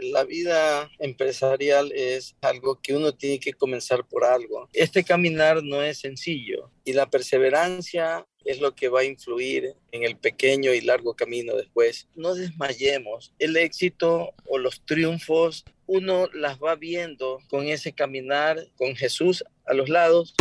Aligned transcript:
la 0.00 0.24
vida 0.24 0.90
empresarial 0.98 1.92
es 1.92 2.34
algo 2.40 2.80
que 2.80 2.94
uno 2.94 3.12
tiene 3.12 3.40
que 3.40 3.52
comenzar 3.52 4.06
por 4.06 4.24
algo. 4.24 4.68
Este 4.72 5.04
caminar 5.04 5.62
no 5.62 5.82
es 5.82 5.98
sencillo 5.98 6.70
y 6.84 6.92
la 6.92 7.10
perseverancia 7.10 8.26
es 8.44 8.60
lo 8.60 8.74
que 8.74 8.88
va 8.88 9.00
a 9.00 9.04
influir 9.04 9.74
en 9.92 10.04
el 10.04 10.16
pequeño 10.16 10.72
y 10.72 10.80
largo 10.80 11.14
camino 11.14 11.54
después. 11.54 12.08
No 12.14 12.34
desmayemos. 12.34 13.34
El 13.38 13.56
éxito 13.56 14.32
o 14.46 14.58
los 14.58 14.84
triunfos 14.86 15.64
uno 15.86 16.28
las 16.32 16.58
va 16.58 16.74
viendo 16.76 17.40
con 17.48 17.66
ese 17.66 17.92
caminar 17.92 18.68
con 18.76 18.94
Jesús 18.94 19.44
a 19.66 19.74
los 19.74 19.88
lados. 19.88 20.34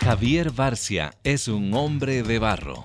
Javier 0.00 0.50
Barcia 0.50 1.14
es 1.24 1.48
un 1.48 1.72
hombre 1.74 2.22
de 2.22 2.38
barro. 2.38 2.84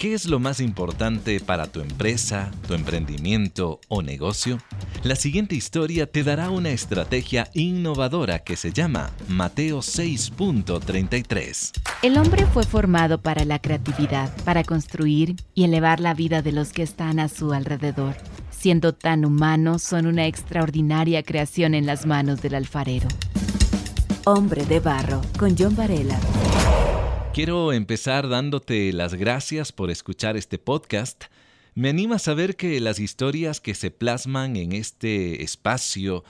¿Qué 0.00 0.14
es 0.14 0.24
lo 0.24 0.40
más 0.40 0.60
importante 0.60 1.38
para 1.40 1.66
tu 1.66 1.80
empresa, 1.82 2.50
tu 2.66 2.72
emprendimiento 2.72 3.82
o 3.88 4.00
negocio? 4.00 4.56
La 5.02 5.14
siguiente 5.14 5.56
historia 5.56 6.06
te 6.06 6.24
dará 6.24 6.48
una 6.48 6.70
estrategia 6.70 7.50
innovadora 7.52 8.38
que 8.38 8.56
se 8.56 8.72
llama 8.72 9.10
Mateo 9.28 9.80
6.33. 9.80 11.72
El 12.00 12.16
hombre 12.16 12.46
fue 12.46 12.64
formado 12.64 13.20
para 13.20 13.44
la 13.44 13.58
creatividad, 13.58 14.34
para 14.44 14.64
construir 14.64 15.36
y 15.54 15.64
elevar 15.64 16.00
la 16.00 16.14
vida 16.14 16.40
de 16.40 16.52
los 16.52 16.72
que 16.72 16.82
están 16.82 17.18
a 17.18 17.28
su 17.28 17.52
alrededor. 17.52 18.16
Siendo 18.50 18.94
tan 18.94 19.26
humanos, 19.26 19.82
son 19.82 20.06
una 20.06 20.24
extraordinaria 20.24 21.22
creación 21.22 21.74
en 21.74 21.84
las 21.84 22.06
manos 22.06 22.40
del 22.40 22.54
alfarero. 22.54 23.08
Hombre 24.24 24.64
de 24.64 24.80
Barro, 24.80 25.20
con 25.38 25.54
John 25.58 25.76
Varela. 25.76 26.18
Quiero 27.32 27.72
empezar 27.72 28.28
dándote 28.28 28.92
las 28.92 29.14
gracias 29.14 29.70
por 29.70 29.92
escuchar 29.92 30.36
este 30.36 30.58
podcast. 30.58 31.26
Me 31.76 31.88
anima 31.88 32.16
a 32.16 32.18
saber 32.18 32.56
que 32.56 32.80
las 32.80 32.98
historias 32.98 33.60
que 33.60 33.76
se 33.76 33.92
plasman 33.92 34.56
en 34.56 34.72
este 34.72 35.44
espacio 35.44 36.24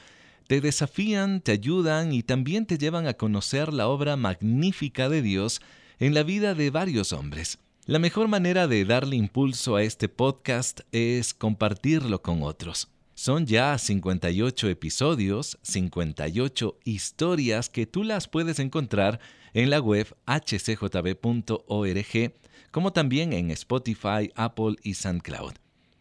te 0.47 0.61
desafían, 0.61 1.41
te 1.41 1.53
ayudan 1.53 2.13
y 2.13 2.23
también 2.23 2.67
te 2.67 2.77
llevan 2.77 3.07
a 3.07 3.15
conocer 3.15 3.73
la 3.73 3.89
obra 3.89 4.17
magnífica 4.17 5.09
de 5.09 5.23
Dios 5.23 5.63
en 6.01 6.13
la 6.13 6.23
vida 6.23 6.55
de 6.55 6.69
varios 6.69 7.15
hombres. 7.15 7.59
La 7.87 7.99
mejor 7.99 8.29
manera 8.29 8.69
de 8.69 8.85
darle 8.85 9.17
impulso 9.17 9.77
a 9.77 9.83
este 9.83 10.11
podcast 10.11 10.81
es 10.93 11.33
compartirlo 11.33 12.21
con 12.21 12.43
otros. 12.43 12.89
Son 13.15 13.47
ya 13.47 13.77
58 13.79 14.69
episodios, 14.69 15.59
58 15.63 16.79
historias 16.85 17.71
que 17.71 17.87
tú 17.87 18.05
las 18.05 18.29
puedes 18.29 18.59
encontrar 18.59 19.19
en 19.55 19.71
la 19.71 19.81
web 19.81 20.07
hcjb.org, 20.27 21.15
como 22.71 22.93
también 22.93 23.33
en 23.33 23.51
Spotify, 23.51 24.31
Apple 24.35 24.77
y 24.83 24.95
SoundCloud. 24.95 25.55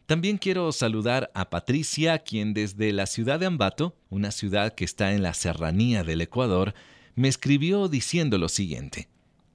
También 0.05 0.37
quiero 0.37 0.71
saludar 0.71 1.29
a 1.35 1.49
Patricia, 1.51 2.17
quien 2.19 2.53
desde 2.55 2.91
la 2.93 3.05
ciudad 3.05 3.39
de 3.39 3.45
Ambato, 3.45 3.95
una 4.09 4.31
ciudad 4.31 4.73
que 4.73 4.83
está 4.83 5.13
en 5.13 5.21
la 5.21 5.35
serranía 5.35 6.03
del 6.03 6.21
Ecuador, 6.21 6.73
me 7.13 7.27
escribió 7.27 7.87
diciendo 7.87 8.37
lo 8.37 8.49
siguiente. 8.49 9.07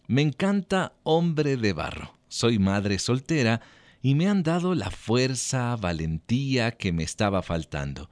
Me 0.06 0.22
encanta 0.22 0.92
hombre 1.02 1.56
de 1.56 1.72
barro. 1.72 2.16
Soy 2.28 2.58
madre 2.58 2.98
soltera 2.98 3.62
y 4.02 4.14
me 4.14 4.28
han 4.28 4.42
dado 4.42 4.74
la 4.74 4.90
fuerza, 4.90 5.74
valentía 5.76 6.72
que 6.72 6.92
me 6.92 7.02
estaba 7.02 7.42
faltando. 7.42 8.10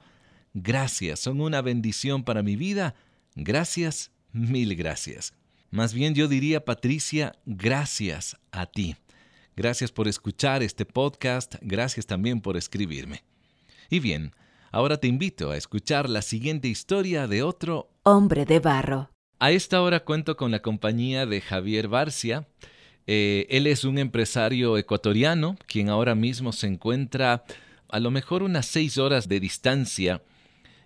Gracias, 0.53 1.19
son 1.19 1.39
una 1.39 1.61
bendición 1.61 2.23
para 2.23 2.43
mi 2.43 2.55
vida. 2.55 2.95
Gracias, 3.35 4.11
mil 4.31 4.75
gracias. 4.75 5.33
Más 5.73 5.91
bien 5.91 6.13
yo 6.13 6.27
diría, 6.27 6.63
Patricia, 6.63 7.33
gracias 7.47 8.37
a 8.51 8.67
ti. 8.67 8.95
Gracias 9.55 9.91
por 9.91 10.07
escuchar 10.07 10.61
este 10.61 10.85
podcast, 10.85 11.55
gracias 11.61 12.05
también 12.05 12.41
por 12.41 12.57
escribirme. 12.57 13.23
Y 13.89 13.99
bien, 13.99 14.35
ahora 14.71 14.97
te 14.97 15.07
invito 15.07 15.49
a 15.49 15.57
escuchar 15.57 16.11
la 16.11 16.21
siguiente 16.21 16.67
historia 16.67 17.25
de 17.25 17.41
otro 17.41 17.89
hombre 18.03 18.45
de 18.45 18.59
barro. 18.59 19.09
A 19.39 19.49
esta 19.49 19.81
hora 19.81 20.01
cuento 20.01 20.37
con 20.37 20.51
la 20.51 20.61
compañía 20.61 21.25
de 21.25 21.41
Javier 21.41 21.87
Barcia. 21.87 22.47
Eh, 23.07 23.47
él 23.49 23.65
es 23.65 23.83
un 23.83 23.97
empresario 23.97 24.77
ecuatoriano, 24.77 25.57
quien 25.65 25.89
ahora 25.89 26.13
mismo 26.13 26.51
se 26.51 26.67
encuentra 26.67 27.45
a 27.89 27.99
lo 27.99 28.11
mejor 28.11 28.43
unas 28.43 28.67
seis 28.67 28.99
horas 28.99 29.27
de 29.27 29.39
distancia 29.39 30.21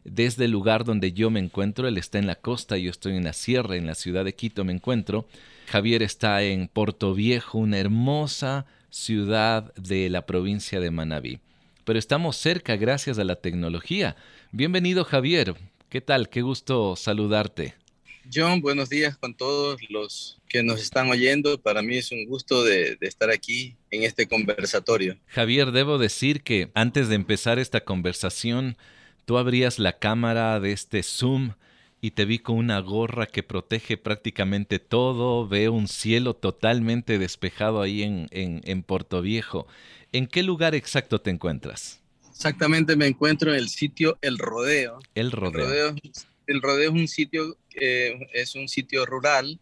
desde 0.08 0.46
el 0.46 0.52
lugar 0.52 0.84
donde 0.84 1.14
yo 1.14 1.30
me 1.30 1.40
encuentro. 1.40 1.88
Él 1.88 1.98
está 1.98 2.18
en 2.18 2.28
la 2.28 2.36
costa, 2.36 2.78
yo 2.78 2.90
estoy 2.90 3.16
en 3.16 3.24
la 3.24 3.34
sierra, 3.34 3.76
en 3.76 3.86
la 3.86 3.96
ciudad 3.96 4.26
de 4.26 4.34
Quito 4.34 4.64
me 4.64 4.74
encuentro. 4.74 5.28
Javier 5.68 6.02
está 6.02 6.44
en 6.44 6.68
Puerto 6.68 7.14
Viejo, 7.14 7.58
una 7.60 7.78
hermosa 7.78 8.66
ciudad 8.90 9.74
de 9.76 10.10
la 10.10 10.26
provincia 10.26 10.80
de 10.80 10.92
Manabí. 10.92 11.40
Pero 11.84 12.00
estamos 12.00 12.38
cerca 12.38 12.76
gracias 12.76 13.20
a 13.20 13.24
la 13.24 13.36
tecnología. 13.36 14.16
Bienvenido 14.52 15.06
Javier. 15.06 15.56
¿Qué 15.90 16.02
tal? 16.02 16.30
Qué 16.30 16.42
gusto 16.42 16.96
saludarte. 16.96 17.76
John, 18.34 18.62
buenos 18.62 18.90
días 18.90 19.18
con 19.18 19.34
todos 19.36 19.80
los 19.90 20.38
que 20.50 20.64
nos 20.64 20.82
están 20.82 21.10
oyendo. 21.10 21.62
Para 21.62 21.82
mí 21.82 21.98
es 21.98 22.12
un 22.12 22.26
gusto 22.26 22.64
de, 22.64 22.98
estar 23.02 23.30
aquí 23.30 23.76
en 23.92 24.04
este 24.04 24.28
conversatorio. 24.28 25.18
Javier, 25.28 25.72
debo 25.72 25.98
decir 25.98 26.42
que 26.42 26.70
antes 26.74 27.08
de 27.08 27.16
empezar 27.16 27.58
esta 27.60 27.82
conversación, 27.82 28.76
tú 29.28 29.38
abrías 29.38 29.78
la 29.78 30.00
cámara 30.00 30.58
de 30.62 30.72
este 30.72 31.04
Zoom 31.04 31.52
y 32.00 32.12
te 32.12 32.24
vi 32.24 32.40
con 32.40 32.56
una 32.56 32.80
gorra 32.80 33.26
que 33.26 33.44
protege 33.44 33.98
prácticamente 33.98 34.80
todo. 34.80 35.46
Veo 35.50 35.74
un 35.74 35.90
cielo 35.90 36.34
totalmente 36.34 37.20
despejado 37.20 37.82
ahí 37.82 38.04
en, 38.04 38.30
en, 38.32 38.84
Puerto 38.84 39.22
Viejo. 39.22 39.68
¿En 40.14 40.28
qué 40.28 40.44
lugar 40.44 40.76
exacto 40.76 41.20
te 41.20 41.30
encuentras? 41.30 42.00
Exactamente, 42.30 42.96
me 42.96 43.08
encuentro 43.08 43.52
en 43.52 43.58
el 43.58 43.68
sitio 43.68 44.18
El 44.22 44.38
Rodeo. 44.38 45.00
El 45.14 45.32
Rodeo 45.34 45.94
el 46.48 46.62
rodeo 46.62 46.92
es 46.92 46.96
un 46.96 47.10
sitio, 47.10 47.58
es 47.76 48.56
un 48.56 48.70
sitio 48.70 49.06
rural 49.06 49.60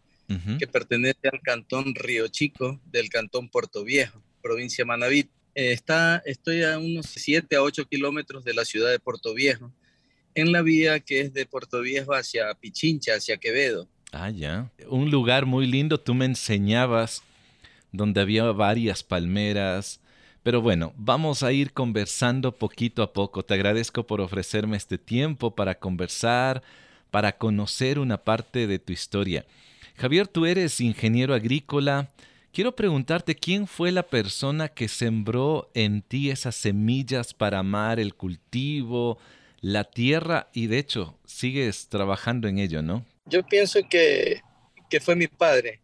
que 0.60 0.68
pertenece 0.68 1.28
al 1.32 1.40
cantón 1.40 1.92
Río 1.96 2.28
Chico 2.28 2.80
del 2.84 3.08
cantón 3.08 3.48
Puerto 3.48 3.82
Viejo, 3.82 4.22
provincia 4.42 4.84
de 4.84 4.86
Manabí. 4.86 5.28
Eh, 5.56 5.72
está, 5.72 6.22
estoy 6.26 6.62
a 6.64 6.78
unos 6.78 7.06
7 7.06 7.56
a 7.56 7.62
8 7.62 7.86
kilómetros 7.88 8.44
de 8.44 8.52
la 8.52 8.66
ciudad 8.66 8.90
de 8.90 8.98
Puerto 8.98 9.32
Viejo, 9.32 9.72
en 10.34 10.52
la 10.52 10.60
vía 10.60 11.00
que 11.00 11.22
es 11.22 11.32
de 11.32 11.46
Puerto 11.46 11.80
Viejo 11.80 12.12
hacia 12.12 12.52
Pichincha, 12.52 13.14
hacia 13.14 13.38
Quevedo. 13.38 13.88
Ah, 14.12 14.28
ya. 14.28 14.70
Un 14.86 15.10
lugar 15.10 15.46
muy 15.46 15.66
lindo, 15.66 15.98
tú 15.98 16.12
me 16.14 16.26
enseñabas 16.26 17.22
donde 17.90 18.20
había 18.20 18.44
varias 18.52 19.02
palmeras. 19.02 19.98
Pero 20.42 20.60
bueno, 20.60 20.92
vamos 20.98 21.42
a 21.42 21.52
ir 21.52 21.72
conversando 21.72 22.52
poquito 22.52 23.02
a 23.02 23.14
poco. 23.14 23.42
Te 23.42 23.54
agradezco 23.54 24.06
por 24.06 24.20
ofrecerme 24.20 24.76
este 24.76 24.98
tiempo 24.98 25.54
para 25.54 25.78
conversar, 25.78 26.62
para 27.10 27.32
conocer 27.32 27.98
una 27.98 28.18
parte 28.18 28.66
de 28.66 28.78
tu 28.78 28.92
historia. 28.92 29.46
Javier, 29.96 30.28
tú 30.28 30.44
eres 30.44 30.82
ingeniero 30.82 31.32
agrícola. 31.32 32.10
Quiero 32.56 32.74
preguntarte 32.74 33.34
quién 33.34 33.66
fue 33.66 33.92
la 33.92 34.02
persona 34.02 34.70
que 34.70 34.88
sembró 34.88 35.70
en 35.74 36.00
ti 36.00 36.30
esas 36.30 36.56
semillas 36.56 37.34
para 37.34 37.58
amar 37.58 38.00
el 38.00 38.14
cultivo, 38.14 39.18
la 39.60 39.84
tierra 39.84 40.48
y 40.54 40.66
de 40.66 40.78
hecho 40.78 41.18
sigues 41.26 41.88
trabajando 41.90 42.48
en 42.48 42.58
ello, 42.58 42.80
¿no? 42.80 43.04
Yo 43.26 43.44
pienso 43.44 43.80
que, 43.90 44.40
fue 45.02 45.14
mi 45.16 45.26
padre. 45.26 45.80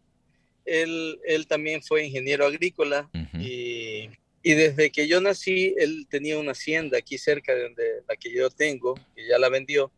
Él, 0.65 1.19
él, 1.27 1.45
también 1.45 1.83
fue 1.83 2.07
ingeniero 2.07 2.43
agrícola 2.43 3.07
y, 3.39 4.09
y, 4.41 4.53
desde 4.55 4.89
que 4.89 5.07
yo 5.07 5.21
nací, 5.21 5.75
él 5.77 6.07
tenía 6.09 6.39
una 6.39 6.53
hacienda 6.53 6.97
aquí 6.97 7.19
cerca 7.19 7.53
de 7.53 7.61
donde, 7.65 7.83
la 8.09 8.15
que 8.15 8.33
yo 8.33 8.49
tengo, 8.49 8.95
que 9.15 9.27
ya 9.27 9.37
la 9.37 9.49
vendió 9.49 9.91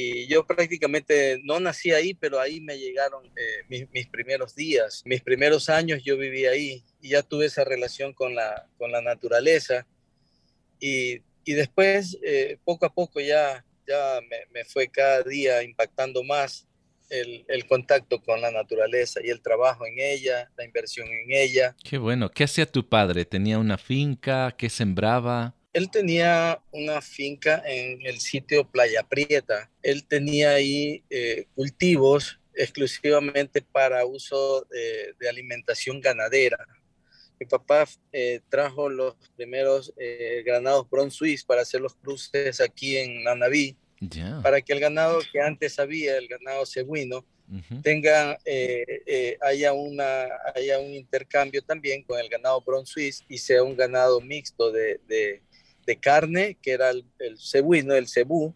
y 0.00 0.28
yo 0.28 0.46
prácticamente 0.46 1.40
no 1.42 1.58
nací 1.58 1.90
ahí, 1.90 2.14
pero 2.14 2.38
ahí 2.38 2.60
me 2.60 2.78
llegaron 2.78 3.26
eh, 3.26 3.86
mis, 3.92 4.06
primeros 4.06 4.54
días, 4.54 5.02
mis 5.04 5.22
primeros 5.22 5.68
años 5.68 6.04
yo 6.04 6.16
viví 6.16 6.46
ahí 6.46 6.84
y 7.00 7.08
ya 7.10 7.22
tuve 7.22 7.46
esa 7.46 7.64
relación 7.64 8.12
con 8.12 8.32
la, 8.36 8.68
con 8.78 8.92
la 8.92 9.02
naturaleza 9.02 9.88
y, 10.78 11.22
y 11.44 11.52
después 11.54 12.16
eh, 12.22 12.58
poco 12.64 12.86
a 12.86 12.94
poco 12.94 13.18
ya, 13.18 13.64
ya 13.88 14.20
me, 14.30 14.36
me, 14.52 14.64
fue 14.64 14.86
cada 14.86 15.24
día 15.24 15.64
impactando 15.64 16.22
más 16.22 16.68
el, 17.10 17.44
el, 17.48 17.66
contacto 17.66 18.22
con 18.22 18.40
la 18.40 18.52
naturaleza 18.52 19.18
y 19.24 19.30
el 19.30 19.40
trabajo 19.40 19.84
en 19.84 19.94
ella, 19.98 20.48
la 20.56 20.64
inversión 20.64 21.08
en 21.08 21.32
ella. 21.32 21.74
Qué 21.82 21.98
bueno, 21.98 22.30
¿qué 22.30 22.44
hacía 22.44 22.66
tu 22.66 22.88
padre? 22.88 23.24
¿Tenía 23.24 23.58
una 23.58 23.78
finca? 23.78 24.54
¿Qué 24.56 24.70
sembraba? 24.70 25.57
Él 25.72 25.90
tenía 25.90 26.62
una 26.72 27.00
finca 27.00 27.62
en 27.66 28.04
el 28.06 28.20
sitio 28.20 28.68
Playa 28.68 29.02
Prieta. 29.02 29.70
Él 29.82 30.06
tenía 30.06 30.50
ahí 30.50 31.04
eh, 31.10 31.46
cultivos 31.54 32.40
exclusivamente 32.54 33.62
para 33.62 34.04
uso 34.06 34.66
de, 34.70 35.28
alimentación 35.28 36.00
ganadera. 36.00 36.58
Mi 37.38 37.46
papá 37.46 37.86
eh, 38.12 38.40
trajo 38.48 38.88
los 38.88 39.14
primeros 39.36 39.92
eh, 39.96 40.42
granados 40.44 40.88
Bron 40.90 41.10
Suisse 41.10 41.44
para 41.44 41.62
hacer 41.62 41.80
los 41.80 41.94
cruces 41.94 42.60
aquí 42.60 42.96
en 42.96 43.22
Nanaví, 43.22 43.76
para 44.42 44.60
que 44.60 44.72
el 44.72 44.80
ganado 44.80 45.20
que 45.30 45.40
antes 45.40 45.78
había, 45.78 46.16
el 46.16 46.26
ganado 46.26 46.66
cebuino, 46.66 47.24
tenga, 47.82 48.38
haya, 49.40 49.72
una, 49.72 50.26
haya 50.54 50.78
un 50.80 50.92
intercambio 50.94 51.62
también 51.62 52.02
con 52.02 52.18
el 52.18 52.28
ganado 52.28 52.60
Bron 52.60 52.84
Suisse 52.84 53.24
y 53.28 53.38
sea 53.38 53.62
un 53.62 53.76
ganado 53.76 54.20
mixto 54.20 54.72
de, 54.72 55.00
carne, 55.96 56.56
que 56.62 56.72
era 56.72 56.90
el, 56.90 57.04
el 57.18 57.38
cebuino, 57.38 57.94
el 57.94 58.08
cebú, 58.08 58.54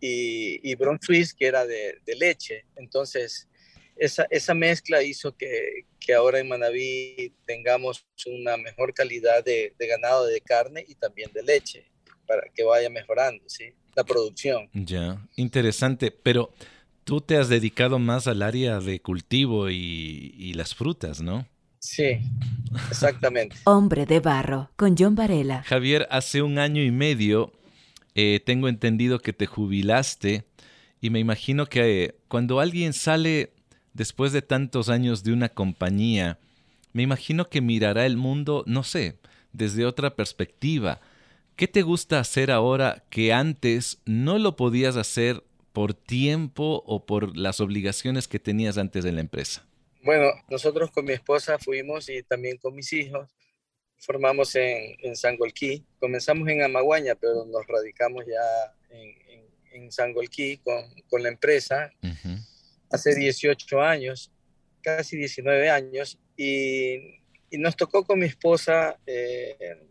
y, 0.00 0.60
y 0.62 0.76
Swiss, 1.00 1.34
que 1.34 1.46
era 1.46 1.66
de, 1.66 1.98
de, 2.04 2.14
leche. 2.14 2.64
Entonces, 2.76 3.48
esa, 3.96 4.26
esa 4.30 4.54
mezcla 4.54 5.02
hizo 5.02 5.36
que, 5.36 5.86
que, 5.98 6.14
ahora 6.14 6.38
en 6.38 6.48
Manabí 6.48 7.32
tengamos 7.46 8.06
una 8.26 8.56
mejor 8.56 8.94
calidad 8.94 9.44
de, 9.44 9.74
de, 9.76 9.86
ganado 9.86 10.26
de 10.26 10.40
carne 10.40 10.84
y 10.86 10.94
también 10.94 11.32
de 11.32 11.42
leche, 11.42 11.90
para 12.26 12.42
que 12.54 12.62
vaya 12.62 12.90
mejorando 12.90 13.42
¿sí? 13.48 13.74
la 13.94 14.04
producción. 14.04 14.68
Ya, 14.72 15.26
interesante, 15.34 16.10
pero 16.10 16.52
tú 17.04 17.20
te 17.20 17.36
has 17.36 17.48
dedicado 17.48 17.98
más 17.98 18.26
al 18.28 18.42
área 18.42 18.78
de 18.78 19.00
cultivo 19.00 19.70
y, 19.70 20.34
y 20.36 20.54
las 20.54 20.74
frutas, 20.74 21.20
¿no? 21.20 21.48
Sí, 21.78 22.20
exactamente. 22.90 23.56
Hombre 23.64 24.06
de 24.06 24.20
barro, 24.20 24.70
con 24.76 24.96
John 24.98 25.14
Varela. 25.14 25.62
Javier, 25.64 26.06
hace 26.10 26.42
un 26.42 26.58
año 26.58 26.82
y 26.82 26.90
medio 26.90 27.52
eh, 28.14 28.40
tengo 28.44 28.68
entendido 28.68 29.18
que 29.18 29.32
te 29.32 29.46
jubilaste 29.46 30.44
y 31.00 31.10
me 31.10 31.18
imagino 31.18 31.66
que 31.66 32.04
eh, 32.04 32.14
cuando 32.28 32.60
alguien 32.60 32.92
sale 32.92 33.52
después 33.92 34.32
de 34.32 34.42
tantos 34.42 34.88
años 34.88 35.22
de 35.22 35.32
una 35.32 35.48
compañía, 35.50 36.38
me 36.92 37.02
imagino 37.02 37.48
que 37.48 37.60
mirará 37.60 38.06
el 38.06 38.16
mundo, 38.16 38.64
no 38.66 38.82
sé, 38.82 39.18
desde 39.52 39.84
otra 39.84 40.16
perspectiva. 40.16 41.00
¿Qué 41.56 41.68
te 41.68 41.82
gusta 41.82 42.18
hacer 42.18 42.50
ahora 42.50 43.04
que 43.10 43.32
antes 43.32 43.98
no 44.04 44.38
lo 44.38 44.56
podías 44.56 44.96
hacer 44.96 45.44
por 45.72 45.94
tiempo 45.94 46.82
o 46.86 47.04
por 47.04 47.36
las 47.36 47.60
obligaciones 47.60 48.28
que 48.28 48.38
tenías 48.38 48.78
antes 48.78 49.04
de 49.04 49.12
la 49.12 49.20
empresa? 49.20 49.66
Bueno, 50.06 50.30
nosotros 50.48 50.92
con 50.92 51.04
mi 51.04 51.14
esposa 51.14 51.58
fuimos 51.58 52.08
y 52.08 52.22
también 52.22 52.58
con 52.58 52.76
mis 52.76 52.92
hijos 52.92 53.28
formamos 53.98 54.54
en, 54.54 54.94
en 55.00 55.16
Sangolquí. 55.16 55.84
Comenzamos 55.98 56.48
en 56.48 56.62
Amaguaña, 56.62 57.16
pero 57.16 57.44
nos 57.44 57.66
radicamos 57.66 58.24
ya 58.24 58.72
en, 58.90 59.50
en, 59.72 59.90
Sangolquí 59.90 60.58
con, 60.58 60.84
con, 61.10 61.24
la 61.24 61.28
empresa 61.28 61.92
hace 62.88 63.16
18 63.16 63.82
años, 63.82 64.30
casi 64.80 65.16
19 65.16 65.70
años, 65.70 66.20
y, 66.36 67.18
y 67.50 67.58
nos 67.58 67.74
tocó 67.74 68.04
con 68.04 68.20
mi 68.20 68.26
esposa, 68.26 68.96
eh, 69.06 69.88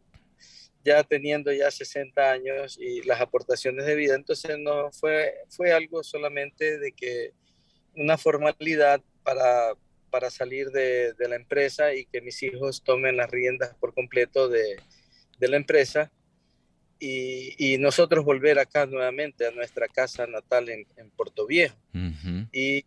ya 0.85 1.03
teniendo 1.03 1.51
ya 1.51 1.69
60 1.69 2.31
años 2.31 2.77
y 2.79 3.01
las 3.01 3.19
aportaciones 3.19 3.85
de 3.85 3.95
vida, 3.95 4.15
entonces 4.15 4.57
no 4.59 4.93
fue, 4.93 5.33
fue 5.49 5.73
algo 5.73 6.05
solamente 6.05 6.79
de 6.79 6.93
que 6.93 7.33
una 7.97 8.17
formalidad 8.17 9.01
para 9.21 9.75
para 10.15 10.31
salir 10.31 10.69
de, 10.69 11.13
la 11.27 11.35
empresa 11.35 11.93
y 11.93 12.05
que 12.05 12.21
mis 12.21 12.41
hijos 12.41 12.81
tomen 12.81 13.17
las 13.17 13.29
riendas 13.29 13.75
por 13.81 13.93
completo 13.93 14.47
de, 14.47 14.77
la 15.41 15.57
empresa 15.57 16.09
y, 17.01 17.77
nosotros 17.79 18.23
volver 18.23 18.57
acá 18.57 18.85
nuevamente 18.85 19.45
a 19.45 19.51
nuestra 19.51 19.89
casa 19.89 20.25
natal 20.25 20.69
en, 20.69 21.09
Puerto 21.17 21.45
Viejo. 21.45 21.75
y, 22.53 22.85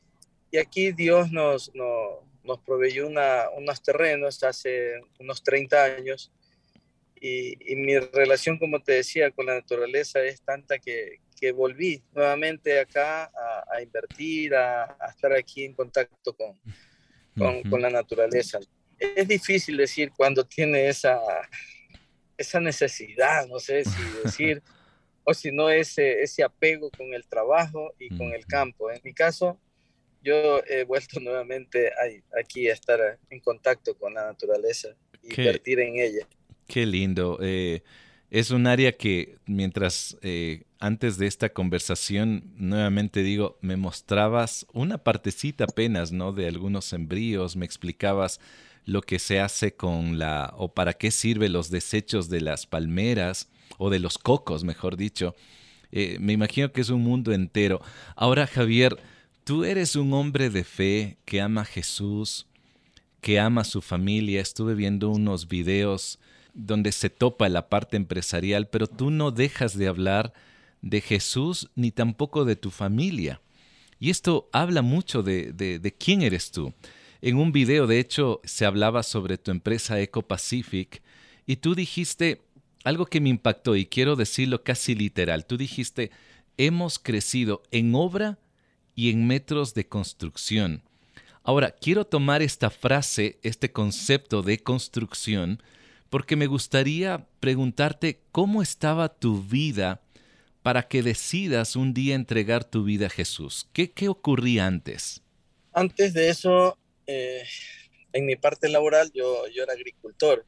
aquí 0.58 0.92
Dios 0.92 1.30
nos, 1.30 1.70
nos, 1.74 2.58
proveyó 2.64 3.08
unos 3.08 3.82
terrenos 3.82 4.42
hace 4.42 4.94
unos 5.18 5.42
30 5.42 5.84
años 5.84 6.32
y, 7.20 7.76
mi 7.76 7.98
relación, 7.98 8.58
como 8.58 8.82
te 8.82 8.92
decía, 8.92 9.30
con 9.32 9.44
la 9.44 9.56
naturaleza 9.56 10.22
es 10.22 10.40
tanta 10.40 10.78
que, 10.78 11.20
volví 11.54 12.02
nuevamente 12.14 12.80
acá 12.80 13.30
a, 13.70 13.82
invertir, 13.82 14.54
a, 14.54 14.96
estar 15.10 15.34
aquí 15.34 15.64
en 15.64 15.74
contacto 15.74 16.32
con, 16.32 16.58
con, 17.38 17.80
la 17.80 17.90
naturaleza. 17.90 18.58
Es 18.98 19.28
difícil 19.28 19.76
decir 19.76 20.10
cuando 20.16 20.44
tiene 20.44 20.88
esa, 20.88 21.18
esa 22.36 22.60
necesidad, 22.60 23.46
no 23.46 23.58
sé 23.58 23.84
si 23.84 23.90
decir, 24.24 24.62
o 25.24 25.34
si 25.34 25.52
no 25.52 25.70
ese, 25.70 26.22
ese 26.22 26.42
apego 26.42 26.90
con 26.90 27.12
el 27.14 27.26
trabajo 27.26 27.94
y 27.98 28.08
con 28.16 28.32
el 28.32 28.46
campo. 28.46 28.90
En 28.90 29.00
mi 29.04 29.12
caso, 29.12 29.58
yo 30.22 30.62
he 30.66 30.84
vuelto 30.84 31.20
nuevamente 31.20 31.92
aquí 32.38 32.68
a 32.68 32.72
estar 32.72 33.18
en 33.30 33.40
contacto 33.40 33.96
con 33.96 34.14
la 34.14 34.26
naturaleza 34.26 34.88
y 35.22 35.28
invertir 35.28 35.80
en 35.80 35.96
ella. 35.98 36.26
Qué 36.66 36.84
lindo. 36.84 37.38
Eh, 37.40 37.82
es 38.30 38.50
un 38.50 38.66
área 38.66 38.92
que 38.92 39.36
mientras 39.46 40.18
eh, 40.22 40.64
antes 40.80 41.18
de 41.18 41.26
esta 41.26 41.48
conversación, 41.48 42.52
nuevamente 42.56 43.22
digo, 43.22 43.58
me 43.60 43.76
mostrabas 43.76 44.66
una 44.72 44.98
partecita 44.98 45.64
apenas, 45.64 46.12
¿no? 46.12 46.32
De 46.32 46.46
algunos 46.46 46.92
embrios, 46.92 47.56
me 47.56 47.66
explicabas 47.66 48.40
lo 48.84 49.02
que 49.02 49.18
se 49.18 49.40
hace 49.40 49.74
con 49.74 50.18
la, 50.18 50.54
o 50.56 50.72
para 50.72 50.94
qué 50.94 51.10
sirven 51.10 51.52
los 51.52 51.70
desechos 51.70 52.28
de 52.28 52.40
las 52.40 52.66
palmeras, 52.66 53.48
o 53.76 53.90
de 53.90 53.98
los 53.98 54.18
cocos, 54.18 54.64
mejor 54.64 54.96
dicho. 54.96 55.34
Eh, 55.92 56.18
me 56.20 56.32
imagino 56.32 56.72
que 56.72 56.80
es 56.80 56.90
un 56.90 57.02
mundo 57.02 57.32
entero. 57.32 57.80
Ahora, 58.16 58.46
Javier, 58.46 58.96
tú 59.44 59.64
eres 59.64 59.96
un 59.96 60.12
hombre 60.12 60.50
de 60.50 60.64
fe 60.64 61.18
que 61.24 61.40
ama 61.40 61.62
a 61.62 61.66
Jesús, 61.66 62.46
que 63.20 63.40
ama 63.40 63.62
a 63.62 63.64
su 63.64 63.80
familia. 63.80 64.40
Estuve 64.40 64.74
viendo 64.74 65.10
unos 65.10 65.48
videos 65.48 66.18
donde 66.54 66.92
se 66.92 67.10
topa 67.10 67.48
la 67.48 67.68
parte 67.68 67.96
empresarial, 67.96 68.68
pero 68.68 68.86
tú 68.86 69.10
no 69.10 69.30
dejas 69.30 69.76
de 69.76 69.88
hablar 69.88 70.32
de 70.82 71.00
Jesús 71.00 71.70
ni 71.74 71.90
tampoco 71.90 72.44
de 72.44 72.56
tu 72.56 72.70
familia. 72.70 73.40
Y 74.00 74.10
esto 74.10 74.48
habla 74.52 74.82
mucho 74.82 75.22
de, 75.22 75.52
de, 75.52 75.94
quién 75.94 76.22
eres 76.22 76.50
tú. 76.50 76.72
En 77.20 77.36
un 77.36 77.50
video, 77.50 77.86
de 77.86 77.98
hecho, 77.98 78.40
se 78.44 78.64
hablaba 78.64 79.02
sobre 79.02 79.38
tu 79.38 79.50
empresa 79.50 80.00
Eco 80.00 80.22
Pacific 80.22 81.02
y 81.46 81.56
tú 81.56 81.74
dijiste 81.74 82.42
algo 82.84 83.06
que 83.06 83.20
me 83.20 83.28
impactó 83.28 83.74
y 83.74 83.86
quiero 83.86 84.14
decirlo 84.14 84.62
casi 84.62 84.94
literal. 84.94 85.46
Tú 85.46 85.56
dijiste, 85.56 86.12
hemos 86.56 86.98
crecido 86.98 87.62
en 87.72 87.94
obra 87.94 88.38
y 88.94 89.10
en 89.10 89.26
metros 89.26 89.74
de 89.74 89.88
construcción. 89.88 90.82
Ahora, 91.42 91.70
quiero 91.70 92.04
tomar 92.04 92.42
esta 92.42 92.70
frase, 92.70 93.38
este 93.42 93.72
concepto 93.72 94.42
de 94.42 94.58
construcción, 94.58 95.62
porque 96.10 96.36
me 96.36 96.46
gustaría 96.46 97.26
preguntarte 97.40 98.20
cómo 98.32 98.60
estaba 98.60 99.08
tu 99.08 99.42
vida 99.42 100.02
para 100.68 100.86
que 100.86 101.02
decidas 101.02 101.76
un 101.76 101.94
día 101.94 102.14
entregar 102.14 102.62
tu 102.62 102.84
vida 102.84 103.06
a 103.06 103.08
Jesús. 103.08 103.66
¿Qué, 103.72 103.90
qué 103.90 104.06
ocurría 104.06 104.66
antes? 104.66 105.22
Antes 105.72 106.12
de 106.12 106.28
eso, 106.28 106.76
eh, 107.06 107.42
en 108.12 108.26
mi 108.26 108.36
parte 108.36 108.68
laboral, 108.68 109.10
yo, 109.14 109.46
yo 109.48 109.62
era 109.62 109.72
agricultor 109.72 110.44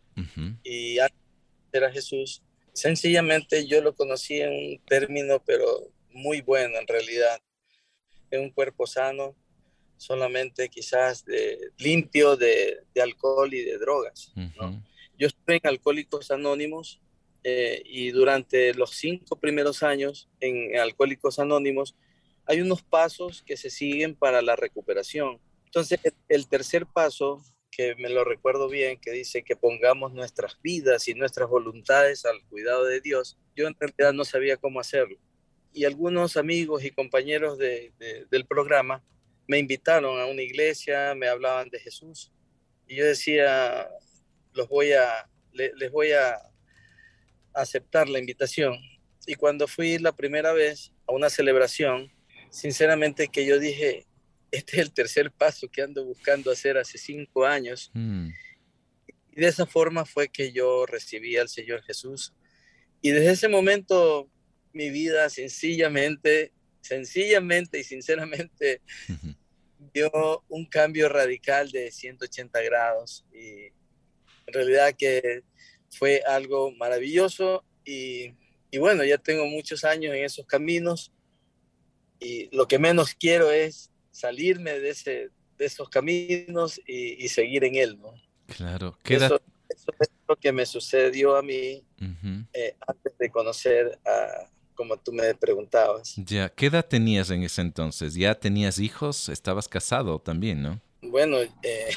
y 0.63 0.99
antes 0.99 1.17
era 1.73 1.91
Jesús. 1.91 2.43
Sencillamente 2.75 3.67
yo 3.67 3.81
lo 3.81 3.95
conocí 3.95 4.43
en 4.43 4.51
un 4.51 4.79
término, 4.85 5.43
pero 5.43 5.91
muy 6.11 6.43
bueno 6.43 6.79
en 6.79 6.87
realidad, 6.87 7.41
en 8.31 8.43
un 8.43 8.51
cuerpo 8.51 8.87
sano, 8.87 9.35
solamente 9.97 10.69
quizás 10.69 11.25
de, 11.25 11.71
limpio 11.79 12.37
de, 12.37 12.81
de 12.93 13.01
alcohol 13.01 13.55
y 13.55 13.63
de 13.63 13.79
drogas. 13.79 14.35
¿no? 14.35 14.85
Yo 15.19 15.29
estuve 15.29 15.57
en 15.57 15.67
Alcohólicos 15.67 16.31
Anónimos 16.31 17.01
eh, 17.43 17.83
y 17.87 18.11
durante 18.11 18.75
los 18.75 18.91
cinco 18.91 19.37
primeros 19.37 19.83
años 19.83 20.29
en 20.41 20.79
Alcohólicos 20.79 21.39
Anónimos 21.39 21.97
hay 22.47 22.61
unos 22.61 22.83
pasos 22.83 23.43
que 23.43 23.57
se 23.57 23.71
siguen 23.71 24.15
para 24.15 24.43
la 24.43 24.57
recuperación. 24.57 25.41
Entonces, 25.67 26.01
el 26.29 26.49
tercer 26.49 26.85
paso, 26.85 27.43
que 27.71 27.95
me 27.95 28.09
lo 28.09 28.25
recuerdo 28.25 28.69
bien, 28.69 28.99
que 29.01 29.13
dice 29.13 29.45
que 29.45 29.55
pongamos 29.55 30.13
nuestras 30.13 30.61
vidas 30.61 31.07
y 31.07 31.15
nuestras 31.15 31.49
voluntades 31.49 32.25
al 32.25 32.45
cuidado 32.49 32.85
de 32.85 33.01
Dios, 33.01 33.39
yo 33.55 33.69
en 33.69 33.77
realidad 33.79 34.13
no 34.13 34.25
sabía 34.25 34.57
cómo 34.57 34.81
hacerlo. 34.81 35.17
Y 35.73 35.85
algunos 35.85 36.37
amigos 36.37 36.85
y 36.85 36.91
compañeros 36.91 37.57
de, 37.57 37.93
del 38.29 38.47
programa 38.47 39.05
me 39.47 39.59
invitaron 39.59 40.21
a 40.21 40.27
una 40.27 40.43
iglesia, 40.43 41.15
me 41.15 41.29
hablaban 41.29 41.69
de 41.71 41.79
Jesús. 41.79 42.33
Y 42.89 42.97
yo 42.97 43.05
decía, 43.07 43.89
los 44.53 44.69
voy 44.69 44.93
a, 44.93 45.31
les 45.53 45.93
voy 45.93 46.11
a 46.11 46.50
aceptar 47.55 48.09
la 48.09 48.19
invitación. 48.19 48.79
Y 49.27 49.35
cuando 49.35 49.69
fui 49.69 49.99
la 49.99 50.13
primera 50.13 50.53
vez 50.53 50.93
a 51.07 51.13
una 51.13 51.31
celebración, 51.31 52.13
sinceramente 52.51 53.29
que 53.29 53.47
yo 53.47 53.59
dije, 53.59 54.07
este 54.51 54.77
es 54.77 54.83
el 54.83 54.93
tercer 54.93 55.31
paso 55.31 55.69
que 55.69 55.83
ando 55.83 56.05
buscando 56.05 56.51
hacer 56.51 56.79
hace 56.79 56.99
cinco 56.99 57.47
años. 57.47 57.91
Mm. 57.95 58.29
Y 59.33 59.41
de 59.41 59.47
esa 59.47 59.67
forma 59.67 60.05
fue 60.05 60.29
que 60.29 60.53
yo 60.53 60.87
recibí 60.87 61.37
al 61.37 61.49
Señor 61.49 61.83
Jesús. 61.83 62.35
Y 63.01 63.11
desde 63.11 63.33
ese 63.33 63.49
momento 63.49 64.29
mi 64.73 64.91
vida 64.91 65.29
sencillamente, 65.31 66.53
sencillamente 66.81 67.79
y 67.79 67.85
sinceramente 67.85 68.83
dio 69.95 70.45
un 70.49 70.67
cambio 70.67 71.09
radical 71.09 71.71
de 71.71 71.91
180 71.91 72.61
grados. 72.63 73.25
Y 73.33 73.67
en 74.47 74.53
realidad 74.53 74.95
que 74.97 75.43
fue 75.91 76.23
algo 76.27 76.73
maravilloso 76.73 77.65
y, 77.85 78.33
bueno, 78.79 79.05
ya 79.05 79.19
tengo 79.19 79.47
muchos 79.47 79.85
años 79.85 80.15
en 80.15 80.25
esos 80.25 80.47
caminos 80.47 81.13
y 82.21 82.55
lo 82.55 82.69
que 82.69 82.79
menos 82.79 83.15
quiero 83.15 83.51
es 83.51 83.91
salirme 84.11 84.79
de, 84.79 84.91
ese, 84.91 85.31
de 85.59 85.65
esos 85.65 85.89
caminos 85.89 86.81
y, 86.87 87.29
seguir 87.29 87.65
en 87.65 87.77
él, 87.77 87.99
¿no? 88.01 88.15
Claro. 88.47 88.97
Eso, 89.05 89.41
es 89.69 90.11
lo 90.29 90.37
que 90.37 90.53
me 90.53 90.67
sucedió 90.67 91.37
a 91.37 91.43
mí 91.43 91.85
eh, 92.53 92.77
antes 92.87 93.17
de 93.19 93.31
conocer 93.31 93.99
a, 94.05 94.51
como 94.81 94.97
tú 94.97 95.13
me 95.13 95.35
preguntabas. 95.35 96.15
Ya, 96.17 96.49
¿qué 96.49 96.67
edad 96.67 96.87
tenías 96.87 97.31
en 97.31 97.43
ese 97.43 97.61
entonces? 97.61 98.15
¿Ya 98.15 98.35
tenías 98.35 98.79
hijos? 98.79 99.29
¿Estabas 99.29 99.69
casado 99.69 100.19
también, 100.21 100.63
no? 100.63 100.81
Bueno, 101.03 101.37
eh, 101.63 101.91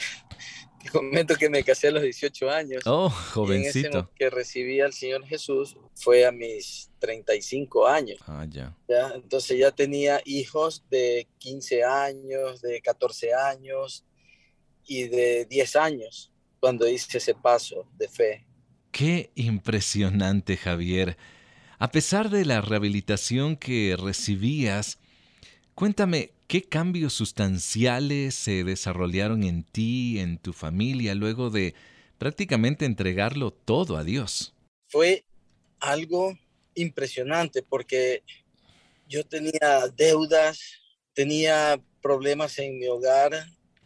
te 0.84 0.90
comento 0.90 1.36
que 1.36 1.50
me 1.50 1.63
casé 1.63 1.88
a 1.88 1.92
los 1.92 2.04
18 2.04 2.50
años. 2.50 2.84
Oh, 2.86 3.10
jovencito. 3.10 4.00
ese 4.00 4.08
que 4.16 4.30
recibí 4.30 4.82
al 4.82 4.94
Señor 4.94 5.25
Jesús 5.25 5.78
fue 5.96 6.25
a 6.25 6.32
mis 6.32 6.92
35 7.00 7.88
años. 7.88 8.20
Ah, 8.28 8.46
ya. 8.50 8.75
ya. 8.88 9.12
Entonces 9.16 9.58
ya 9.58 9.72
tenía 9.72 10.22
hijos 10.25 10.84
de 10.90 11.28
15 11.40 11.84
años, 11.84 12.62
de 12.62 12.82
14 12.82 13.34
años 13.34 14.06
y 14.86 15.04
de 15.04 15.46
10 15.46 15.75
años 15.78 16.32
cuando 16.60 16.88
hice 16.88 17.18
ese 17.18 17.34
paso 17.34 17.88
de 17.98 18.08
fe. 18.08 18.46
Qué 18.92 19.32
impresionante, 19.36 20.58
Javier. 20.58 21.18
A 21.80 21.92
pesar 21.92 22.30
de 22.30 22.46
la 22.46 22.62
rehabilitación 22.62 23.58
que 23.58 23.98
recibías, 24.00 25.00
cuéntame, 25.75 26.32
¿qué 26.48 26.63
cambios 26.63 27.13
sustanciales 27.13 28.36
se 28.36 28.63
desarrollaron 28.63 29.44
en 29.44 29.63
ti, 29.63 30.20
en 30.20 30.38
tu 30.38 30.53
familia, 30.53 31.15
luego 31.15 31.50
de 31.50 31.74
prácticamente 32.18 32.86
entregarlo 32.86 33.51
todo 33.51 33.98
a 33.98 34.03
Dios? 34.03 34.53
Fue 34.88 35.25
algo 35.80 36.38
impresionante 36.75 37.63
porque 37.63 38.24
yo 39.08 39.25
tenía 39.25 39.88
deudas, 39.96 40.60
tenía 41.13 41.80
problemas 42.01 42.58
en 42.60 42.80
mi 42.80 42.88
hogar, 42.88 43.32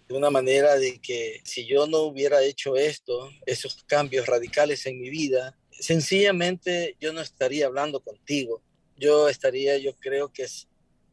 de 0.07 0.15
una 0.15 0.29
manera 0.29 0.75
de 0.77 0.99
que 0.99 1.41
si 1.43 1.65
yo 1.65 1.85
no 1.85 1.99
hubiera 2.03 2.41
hecho 2.43 2.77
esto, 2.77 3.29
esos 3.45 3.83
cambios 3.83 4.25
radicales 4.25 4.85
en 4.85 5.01
mi 5.01 5.09
vida, 5.09 5.57
sencillamente 5.71 6.95
yo 6.99 7.11
no 7.11 7.21
estaría 7.21 7.65
hablando 7.65 7.99
contigo. 7.99 8.61
Yo 8.95 9.27
estaría, 9.27 9.77
yo 9.77 9.95
creo 9.95 10.31
que 10.31 10.43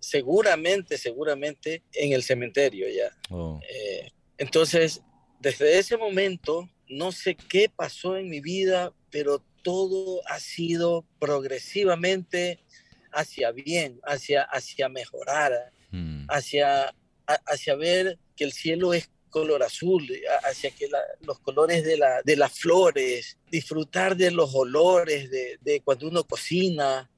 seguramente, 0.04 0.98
seguramente 0.98 1.82
en 1.92 2.12
el 2.12 2.22
cementerio 2.22 2.86
ya. 2.88 3.16
Oh. 3.30 3.60
Eh, 3.68 4.10
entonces, 4.38 5.02
desde 5.40 5.78
ese 5.78 5.96
momento, 5.96 6.68
no 6.88 7.12
sé 7.12 7.34
qué 7.34 7.70
pasó 7.74 8.16
en 8.16 8.28
mi 8.28 8.40
vida, 8.40 8.92
pero 9.10 9.42
todo 9.62 10.20
ha 10.26 10.38
sido 10.40 11.06
progresivamente 11.18 12.60
hacia 13.12 13.50
bien, 13.52 14.00
hacia, 14.04 14.42
hacia 14.42 14.88
mejorar, 14.88 15.52
hmm. 15.90 16.26
hacia, 16.28 16.94
hacia 17.26 17.74
ver 17.76 18.18
que 18.36 18.44
el 18.44 18.52
cielo 18.52 18.92
es 18.92 19.10
color 19.34 19.64
azul, 19.64 20.08
hacia 20.44 20.70
que 20.70 20.88
los 21.22 21.40
colores 21.40 21.82
de, 21.82 21.96
la, 21.96 22.22
de 22.22 22.36
las 22.36 22.52
flores, 22.52 23.36
disfrutar 23.50 24.16
de 24.16 24.30
los 24.30 24.54
olores 24.54 25.28
de, 25.28 25.58
de 25.60 25.80
cuando 25.80 26.06
uno 26.06 26.22
cocina, 26.22 27.10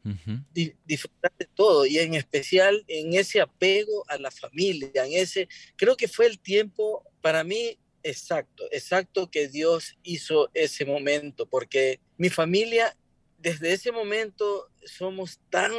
disfrutar 0.83 1.31
de 1.39 1.47
todo 1.55 1.85
y 1.85 1.99
en 1.99 2.15
especial 2.15 2.83
en 2.89 3.13
ese 3.13 3.39
apego 3.43 4.03
a 4.09 4.17
la 4.17 4.31
familia, 4.31 5.05
en 5.05 5.13
ese, 5.13 5.47
creo 5.77 5.95
que 5.95 6.09
fue 6.09 6.25
el 6.25 6.39
tiempo 6.39 7.05
para 7.21 7.45
mí 7.45 7.79
exacto, 8.03 8.65
exacto 8.71 9.31
que 9.31 9.49
Dios 9.49 9.99
hizo 10.03 10.49
ese 10.55 10.87
momento, 10.87 11.45
porque 11.45 12.01
mi 12.17 12.31
familia 12.31 12.97
desde 13.37 13.75
ese 13.75 13.93
momento 13.93 14.71
somos 14.87 15.39
tan 15.51 15.71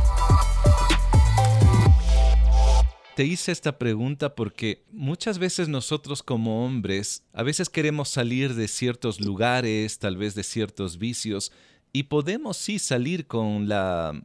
Te 3.18 3.24
hice 3.24 3.50
esta 3.50 3.78
pregunta 3.78 4.36
porque 4.36 4.84
muchas 4.92 5.40
veces 5.40 5.68
nosotros 5.68 6.22
como 6.22 6.64
hombres 6.64 7.24
a 7.32 7.42
veces 7.42 7.68
queremos 7.68 8.10
salir 8.10 8.54
de 8.54 8.68
ciertos 8.68 9.20
lugares, 9.20 9.98
tal 9.98 10.16
vez 10.16 10.36
de 10.36 10.44
ciertos 10.44 10.98
vicios, 10.98 11.50
y 11.92 12.04
podemos 12.04 12.56
sí 12.56 12.78
salir 12.78 13.26
con 13.26 13.68
la, 13.68 14.22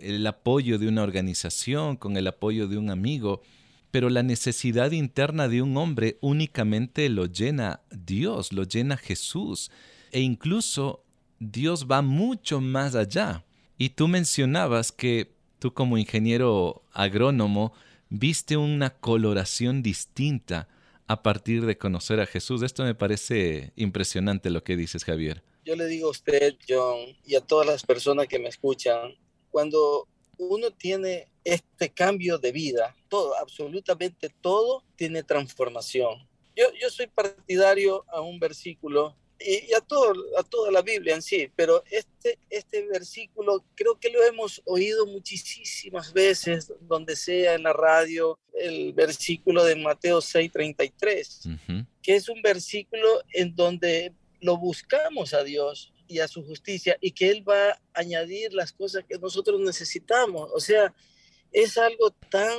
el 0.00 0.26
apoyo 0.26 0.80
de 0.80 0.88
una 0.88 1.04
organización, 1.04 1.94
con 1.94 2.16
el 2.16 2.26
apoyo 2.26 2.66
de 2.66 2.78
un 2.78 2.90
amigo, 2.90 3.42
pero 3.92 4.10
la 4.10 4.24
necesidad 4.24 4.90
interna 4.90 5.46
de 5.46 5.62
un 5.62 5.76
hombre 5.76 6.18
únicamente 6.20 7.08
lo 7.10 7.26
llena 7.26 7.82
Dios, 7.92 8.52
lo 8.52 8.64
llena 8.64 8.96
Jesús, 8.96 9.70
e 10.10 10.18
incluso 10.18 11.04
Dios 11.38 11.86
va 11.88 12.02
mucho 12.02 12.60
más 12.60 12.96
allá. 12.96 13.44
Y 13.78 13.90
tú 13.90 14.08
mencionabas 14.08 14.90
que 14.90 15.32
tú 15.60 15.72
como 15.72 15.96
ingeniero 15.96 16.82
agrónomo, 16.92 17.72
viste 18.12 18.58
una 18.58 18.90
coloración 18.90 19.82
distinta 19.82 20.68
a 21.06 21.22
partir 21.22 21.64
de 21.64 21.78
conocer 21.78 22.20
a 22.20 22.26
Jesús. 22.26 22.62
Esto 22.62 22.84
me 22.84 22.94
parece 22.94 23.72
impresionante 23.74 24.50
lo 24.50 24.62
que 24.62 24.76
dices, 24.76 25.04
Javier. 25.04 25.42
Yo 25.64 25.76
le 25.76 25.86
digo 25.86 26.08
a 26.08 26.10
usted, 26.10 26.56
John, 26.68 27.16
y 27.24 27.36
a 27.36 27.40
todas 27.40 27.66
las 27.66 27.82
personas 27.84 28.26
que 28.26 28.38
me 28.38 28.48
escuchan, 28.48 29.14
cuando 29.50 30.08
uno 30.36 30.70
tiene 30.72 31.28
este 31.42 31.90
cambio 31.90 32.36
de 32.36 32.52
vida, 32.52 32.94
todo, 33.08 33.34
absolutamente 33.38 34.28
todo 34.28 34.84
tiene 34.96 35.22
transformación. 35.22 36.28
Yo, 36.54 36.66
yo 36.78 36.90
soy 36.90 37.06
partidario 37.06 38.04
a 38.08 38.20
un 38.20 38.38
versículo 38.38 39.16
y, 39.44 39.72
a, 39.74 39.80
todo, 39.80 40.12
a 40.38 40.42
toda 40.42 40.70
la 40.70 40.82
Biblia 40.82 41.14
en 41.14 41.22
sí, 41.22 41.50
pero 41.54 41.82
este, 41.90 42.38
este 42.50 42.86
versículo 42.86 43.64
creo 43.74 43.98
que 43.98 44.10
lo 44.10 44.22
hemos 44.24 44.62
oído 44.64 45.06
muchísimas 45.06 46.12
veces, 46.12 46.72
donde 46.80 47.16
sea 47.16 47.54
en 47.54 47.64
la 47.64 47.72
radio, 47.72 48.38
el 48.54 48.92
versículo 48.92 49.64
de 49.64 49.76
Mateo 49.76 50.20
6:33, 50.20 51.86
que 52.02 52.14
es 52.14 52.28
un 52.28 52.42
versículo 52.42 53.22
en 53.32 53.54
donde 53.54 54.12
lo 54.40 54.56
buscamos 54.56 55.34
a 55.34 55.44
Dios 55.44 55.92
y 56.08 56.18
a 56.18 56.28
su 56.28 56.44
justicia 56.44 56.96
y 57.00 57.12
que 57.12 57.30
Él 57.30 57.48
va 57.48 57.70
a 57.70 57.80
añadir 57.94 58.52
las 58.52 58.72
cosas 58.72 59.04
que 59.08 59.18
nosotros 59.18 59.60
necesitamos. 59.60 60.50
O 60.52 60.60
sea, 60.60 60.92
es 61.52 61.78
algo 61.78 62.10
tan, 62.30 62.58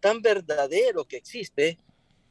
tan 0.00 0.20
verdadero 0.20 1.04
que 1.04 1.16
existe 1.16 1.78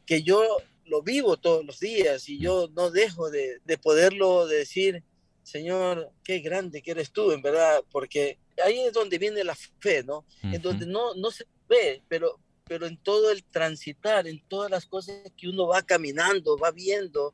que 0.05 0.21
yo 0.21 0.57
lo 0.85 1.01
vivo 1.01 1.37
todos 1.37 1.65
los 1.65 1.79
días 1.79 2.29
y 2.29 2.39
yo 2.39 2.69
no 2.75 2.91
dejo 2.91 3.29
de, 3.29 3.59
poderlo 3.81 4.47
decir, 4.47 5.03
Señor, 5.43 6.11
qué 6.23 6.39
grande 6.39 6.81
que 6.81 6.91
eres 6.91 7.11
tú, 7.11 7.31
en 7.31 7.41
verdad, 7.41 7.83
porque 7.91 8.39
ahí 8.63 8.79
es 8.79 8.93
donde 8.93 9.17
viene 9.17 9.43
la 9.43 9.55
fe, 9.79 10.03
¿no? 10.03 10.25
En 10.41 10.61
donde 10.61 10.85
no, 10.85 11.13
no 11.15 11.31
se 11.31 11.45
ve, 11.67 12.03
pero, 12.07 12.39
pero 12.63 12.85
en 12.85 12.97
todo 12.97 13.31
el 13.31 13.43
transitar, 13.43 14.27
en 14.27 14.41
todas 14.47 14.71
las 14.71 14.85
cosas 14.85 15.21
que 15.37 15.49
uno 15.49 15.67
va 15.67 15.81
caminando, 15.81 16.57
va 16.57 16.71
viendo, 16.71 17.33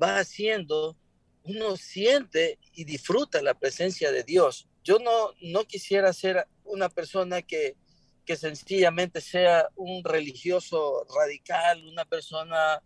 va 0.00 0.18
haciendo, 0.18 0.96
uno 1.44 1.76
siente 1.76 2.58
y 2.74 2.84
disfruta 2.84 3.42
la 3.42 3.58
presencia 3.58 4.10
de 4.12 4.24
Dios. 4.24 4.68
Yo 4.82 4.98
no, 4.98 5.34
no 5.40 5.64
quisiera 5.64 6.12
ser 6.12 6.46
una 6.64 6.88
persona 6.88 7.42
que, 7.42 7.76
que 8.30 8.36
sencillamente 8.36 9.20
sea 9.20 9.68
un 9.74 10.04
religioso 10.04 11.04
radical, 11.12 11.84
una 11.84 12.04
persona 12.04 12.80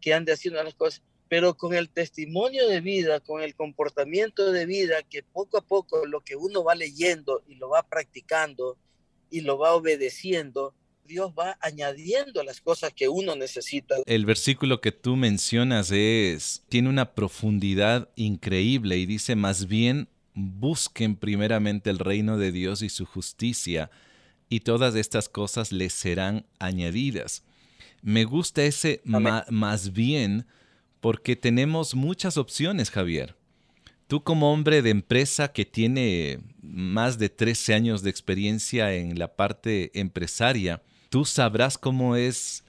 que 0.00 0.12
ande 0.12 0.32
haciendo 0.32 0.60
las 0.64 0.74
cosas, 0.74 1.00
pero 1.28 1.56
con 1.56 1.74
el 1.74 1.88
testimonio 1.90 2.66
de 2.66 2.80
vida, 2.80 3.20
con 3.20 3.40
el 3.40 3.54
comportamiento 3.54 4.50
de 4.50 4.66
vida, 4.66 5.04
que 5.08 5.22
poco 5.22 5.58
a 5.58 5.60
poco 5.60 6.06
lo 6.06 6.22
que 6.22 6.34
uno 6.34 6.64
va 6.64 6.74
leyendo 6.74 7.44
y 7.46 7.54
lo 7.54 7.68
va 7.68 7.84
practicando 7.84 8.78
y 9.30 9.42
lo 9.42 9.58
va 9.58 9.76
obedeciendo, 9.76 10.74
Dios 11.04 11.34
va 11.38 11.56
añadiendo 11.60 12.42
las 12.42 12.60
cosas 12.60 12.92
que 12.92 13.08
uno 13.08 13.36
necesita. 13.36 13.94
El 14.06 14.26
versículo 14.26 14.80
que 14.80 14.90
tú 14.90 15.14
mencionas 15.14 15.92
es 15.92 16.64
tiene 16.68 16.88
una 16.88 17.14
profundidad 17.14 18.08
increíble 18.16 18.96
y 18.96 19.06
dice 19.06 19.36
más 19.36 19.68
bien 19.68 20.08
busquen 20.34 21.14
primeramente 21.14 21.90
el 21.90 22.00
reino 22.00 22.38
de 22.38 22.50
Dios 22.50 22.82
y 22.82 22.88
su 22.88 23.06
justicia 23.06 23.88
y 24.50 24.60
todas 24.60 24.94
estas 24.96 25.30
cosas 25.30 25.72
les 25.72 25.94
serán 25.94 26.44
añadidas. 26.58 27.44
Me 28.02 28.24
gusta 28.24 28.64
ese 28.64 29.00
más 29.04 29.92
bien 29.92 30.46
porque 31.00 31.36
tenemos 31.36 31.94
muchas 31.94 32.36
opciones, 32.36 32.90
Javier. 32.90 33.36
Tú 34.08 34.24
como 34.24 34.52
hombre 34.52 34.82
de 34.82 34.90
empresa 34.90 35.52
que 35.52 35.64
tiene 35.64 36.40
más 36.60 37.16
de 37.18 37.28
13 37.28 37.74
años 37.74 38.02
de 38.02 38.10
experiencia 38.10 38.92
en 38.92 39.18
la 39.18 39.36
parte 39.36 39.92
empresaria, 39.98 40.82
tú 41.10 41.24
sabrás 41.24 41.78
cómo 41.78 42.16
es 42.16 42.64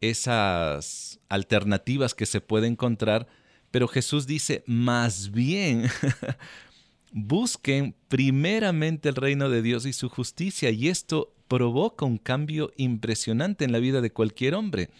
esas 0.00 1.18
alternativas 1.28 2.14
que 2.14 2.26
se 2.26 2.40
puede 2.40 2.68
encontrar, 2.68 3.26
pero 3.72 3.88
Jesús 3.88 4.28
dice, 4.28 4.62
más 4.66 5.32
bien, 5.32 5.88
busquen 7.16 7.94
primeramente 8.08 9.08
el 9.08 9.14
reino 9.14 9.48
de 9.48 9.62
Dios 9.62 9.86
y 9.86 9.92
su 9.92 10.08
justicia 10.08 10.70
y 10.70 10.88
esto 10.88 11.32
provoca 11.46 12.04
un 12.04 12.18
cambio 12.18 12.72
impresionante 12.76 13.64
en 13.64 13.70
la 13.70 13.78
vida 13.78 14.00
de 14.00 14.10
cualquier 14.10 14.56
hombre. 14.56 14.90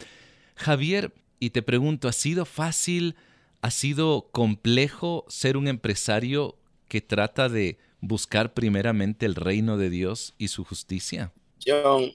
Javier, 0.55 1.13
y 1.41 1.51
te 1.51 1.61
pregunto, 1.61 2.07
¿ha 2.07 2.13
sido 2.13 2.45
fácil, 2.45 3.17
ha 3.63 3.73
sido 3.73 4.29
complejo 4.31 5.25
ser 5.29 5.57
un 5.57 5.67
empresario 5.67 6.57
que 6.87 7.01
trata 7.01 7.49
de 7.49 7.79
buscar 8.01 8.55
primeramente 8.55 9.27
el 9.27 9.35
reino 9.35 9.77
de 9.77 9.91
Dios 9.91 10.35
y 10.39 10.49
su 10.49 10.63
justicia? 10.63 11.33
John, 11.67 12.15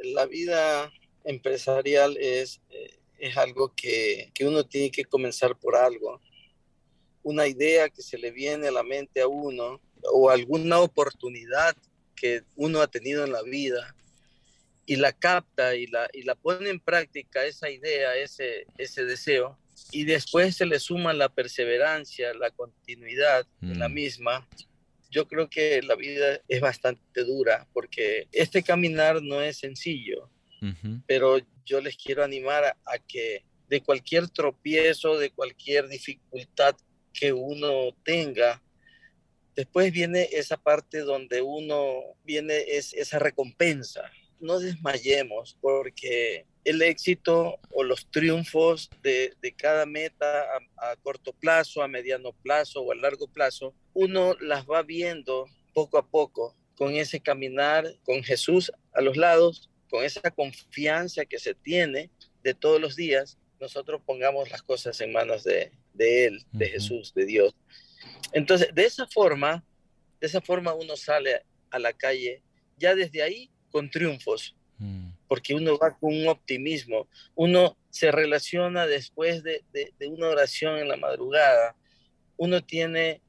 la 0.00 0.26
vida 0.26 0.92
empresarial 1.24 2.18
es, 2.18 2.60
eh, 2.68 2.98
es 3.16 3.38
algo 3.38 3.72
que, 3.74 4.30
que 4.34 4.44
uno 4.44 4.66
tiene 4.66 4.90
que 4.90 5.06
comenzar 5.06 5.58
por 5.58 5.76
algo. 5.76 6.20
Una 7.26 7.48
idea 7.48 7.88
que 7.88 8.02
se 8.02 8.18
le 8.18 8.30
viene 8.30 8.68
a 8.68 8.70
la 8.70 8.84
mente 8.84 9.20
a 9.20 9.26
uno 9.26 9.80
o 10.12 10.30
alguna 10.30 10.78
oportunidad 10.78 11.76
que 12.14 12.42
uno 12.54 12.80
ha 12.80 12.86
tenido 12.86 13.24
en 13.24 13.32
la 13.32 13.42
vida 13.42 13.96
y 14.86 14.94
la 14.94 15.12
capta 15.12 15.74
y 15.74 15.88
la, 15.88 16.08
y 16.12 16.22
la 16.22 16.36
pone 16.36 16.70
en 16.70 16.78
práctica, 16.78 17.44
esa 17.44 17.68
idea, 17.68 18.14
ese, 18.14 18.66
ese 18.78 19.04
deseo, 19.04 19.58
y 19.90 20.04
después 20.04 20.54
se 20.54 20.66
le 20.66 20.78
suma 20.78 21.12
la 21.12 21.28
perseverancia, 21.28 22.32
la 22.34 22.50
continuidad 22.50 23.44
de 23.60 23.74
la 23.74 23.88
mm. 23.88 23.92
misma, 23.92 24.48
yo 25.10 25.26
creo 25.26 25.50
que 25.50 25.82
la 25.82 25.96
vida 25.96 26.40
es 26.46 26.60
bastante 26.60 27.24
dura 27.24 27.66
porque 27.72 28.28
este 28.30 28.62
caminar 28.62 29.20
no 29.22 29.40
es 29.42 29.58
sencillo, 29.58 30.30
pero 31.06 31.38
yo 31.64 31.80
les 31.80 31.96
quiero 31.96 32.22
animar 32.22 32.64
a, 32.64 32.98
que 32.98 33.44
de 33.68 33.80
cualquier 33.80 34.28
tropiezo, 34.28 35.18
de 35.18 35.30
cualquier 35.30 35.88
dificultad 35.88 36.76
que 37.18 37.32
uno 37.32 37.92
tenga, 38.04 38.62
después 39.54 39.90
viene 39.90 40.28
esa 40.32 40.56
parte 40.56 41.00
donde 41.00 41.42
uno 41.42 42.02
viene 42.24 42.58
es 42.68 42.92
esa 42.92 43.18
recompensa. 43.18 44.10
No 44.38 44.58
desmayemos 44.58 45.56
porque 45.60 46.44
el 46.64 46.82
éxito 46.82 47.58
o 47.70 47.84
los 47.84 48.10
triunfos 48.10 48.90
de, 49.02 49.34
cada 49.56 49.86
meta 49.86 50.44
a, 50.76 50.96
corto 50.96 51.32
plazo, 51.32 51.82
a 51.82 51.88
mediano 51.88 52.32
plazo 52.32 52.82
o 52.82 52.92
a 52.92 52.96
largo 52.96 53.28
plazo, 53.28 53.74
uno 53.94 54.34
las 54.40 54.66
va 54.66 54.82
viendo 54.82 55.46
poco 55.72 55.96
a 55.96 56.06
poco 56.06 56.54
con 56.74 56.94
ese 56.94 57.20
caminar 57.20 57.86
con 58.04 58.22
Jesús 58.22 58.70
a 58.92 59.00
los 59.00 59.16
lados, 59.16 59.70
con 59.88 60.04
esa 60.04 60.30
confianza 60.30 61.24
que 61.24 61.38
se 61.38 61.54
tiene 61.54 62.10
de 62.42 62.52
todos 62.52 62.80
los 62.80 62.96
días, 62.96 63.38
nosotros 63.58 64.02
pongamos 64.04 64.50
las 64.50 64.62
cosas 64.62 65.00
en 65.00 65.12
manos 65.12 65.44
de, 65.44 65.72
Él, 66.26 66.44
de 66.52 66.68
Jesús, 66.68 67.12
de 67.14 67.26
Dios. 67.26 67.54
Entonces, 68.32 68.68
de 68.74 68.84
esa 68.84 69.06
forma, 69.06 69.64
de 70.20 70.26
esa 70.26 70.40
forma 70.40 70.74
uno 70.74 70.96
sale 70.96 71.44
a 71.70 71.78
la 71.78 71.92
calle 71.92 72.42
ya 72.76 72.94
desde 72.94 73.22
ahí 73.22 73.50
con 73.70 73.90
triunfos, 73.90 74.54
mm. 74.78 75.08
porque 75.28 75.54
uno 75.54 75.78
va 75.78 75.96
con 75.96 76.14
un 76.14 76.28
optimismo, 76.28 77.08
uno 77.34 77.76
se 77.90 78.12
relaciona 78.12 78.86
después 78.86 79.42
de, 79.42 79.64
una 80.08 80.28
oración 80.28 80.78
en 80.78 80.88
la 80.88 80.96
madrugada, 80.96 81.74
uno 82.36 82.62
tiene 82.62 83.22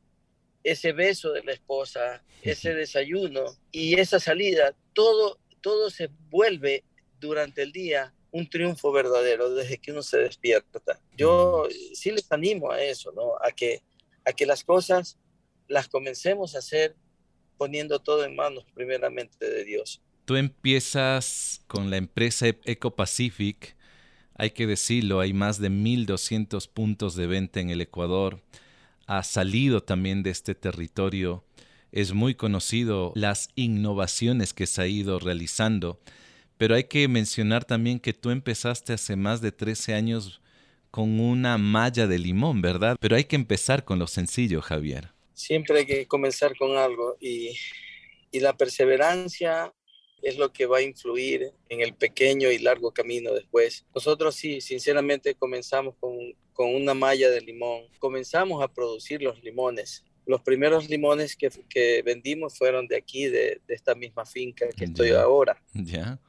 ese 0.64 0.92
beso 0.92 1.32
de 1.32 1.44
la 1.44 1.54
esposa, 1.54 2.24
ese 2.42 2.74
desayuno 2.74 3.46
y 3.72 4.00
esa 4.00 4.20
salida, 4.20 4.76
todo, 4.94 5.40
todo 5.62 5.90
se 5.90 6.10
vuelve 6.30 6.84
durante 7.20 7.62
el 7.62 7.72
día 7.72 8.14
un 8.32 8.50
triunfo 8.50 8.92
verdadero 8.92 9.54
desde 9.54 9.78
que 9.78 9.92
uno 9.92 10.02
se 10.02 10.18
despierta. 10.18 11.00
Yo 11.18 11.68
sí 11.94 12.12
les 12.12 12.32
animo 12.32 12.72
a 12.72 12.82
eso, 12.82 13.12
¿no? 13.12 13.34
A 13.42 13.52
que, 13.52 13.82
a 14.26 14.34
que 14.34 14.46
las 14.46 14.64
cosas 14.64 15.18
las 15.68 15.88
comencemos 15.88 16.56
a 16.56 16.60
hacer 16.60 16.96
poniendo 17.58 18.00
todo 18.00 18.24
en 18.24 18.36
manos 18.36 18.66
primeramente 18.74 19.50
de 19.50 19.64
Dios. 19.66 20.02
Tú 20.26 20.36
empiezas 20.36 21.62
con 21.68 21.90
la 21.90 21.98
empresa 21.98 22.48
Eco 22.48 22.96
Pacific. 22.96 23.76
Hay 24.36 24.52
que 24.52 24.68
decirlo, 24.68 25.20
hay 25.20 25.34
más 25.34 25.60
de 25.60 25.70
1.200 25.70 26.70
puntos 26.70 27.16
de 27.16 27.28
venta 27.28 27.60
en 27.60 27.70
el 27.70 27.82
Ecuador. 27.82 28.44
Ha 29.08 29.24
salido 29.24 29.82
también 29.82 30.24
de 30.24 30.30
este 30.32 30.54
territorio. 30.54 31.44
Es 31.92 32.14
muy 32.14 32.36
conocido 32.36 33.14
las 33.16 33.50
innovaciones 33.56 34.54
que 34.54 34.68
se 34.68 34.82
ha 34.82 34.88
ido 34.88 35.18
realizando. 35.20 36.00
Pero 36.58 36.76
hay 36.76 36.86
que 36.86 37.08
mencionar 37.08 37.66
también 37.66 38.00
que 38.00 38.14
tú 38.14 38.30
empezaste 38.30 38.94
hace 38.94 39.16
más 39.16 39.42
de 39.42 39.52
13 39.52 39.94
años 39.94 40.42
con 40.92 41.20
una 41.20 41.58
malla 41.58 42.08
de 42.08 42.18
limón, 42.18 42.62
¿verdad? 42.62 42.98
Pero 43.00 43.16
hay 43.16 43.26
que 43.26 43.36
empezar 43.36 43.86
con 43.86 44.00
lo 44.00 44.08
sencillo, 44.08 44.62
Javier. 44.62 45.10
Siempre 45.34 45.80
hay 45.80 45.86
que 45.86 46.08
comenzar 46.08 46.58
con 46.58 46.78
algo 46.78 47.18
y, 47.20 47.56
y 48.32 48.40
la 48.40 48.58
perseverancia 48.58 49.74
es 50.22 50.38
lo 50.38 50.52
que 50.52 50.66
va 50.66 50.80
a 50.80 50.82
influir 50.82 51.52
en 51.70 51.82
el 51.82 51.94
pequeño 51.94 52.52
y 52.52 52.58
largo 52.58 52.92
camino 52.92 53.34
después. 53.34 53.86
Nosotros 53.94 54.36
sí, 54.36 54.62
sinceramente 54.62 55.36
comenzamos 55.36 55.96
con, 56.00 56.18
con 56.54 56.74
una 56.74 56.94
malla 56.94 57.30
de 57.30 57.42
limón, 57.42 57.84
comenzamos 58.00 58.64
a 58.64 58.68
producir 58.68 59.22
los 59.22 59.44
limones. 59.44 60.04
Los 60.28 60.42
primeros 60.42 60.90
limones 60.90 61.36
que, 61.36 61.50
que 61.70 62.02
vendimos 62.04 62.58
fueron 62.58 62.88
de 62.88 62.98
aquí, 62.98 63.26
de, 63.26 63.62
de 63.66 63.74
esta 63.74 63.96
misma 63.96 64.26
finca 64.26 64.68
que 64.76 64.86
estoy 64.86 65.12
ahora. 65.12 65.62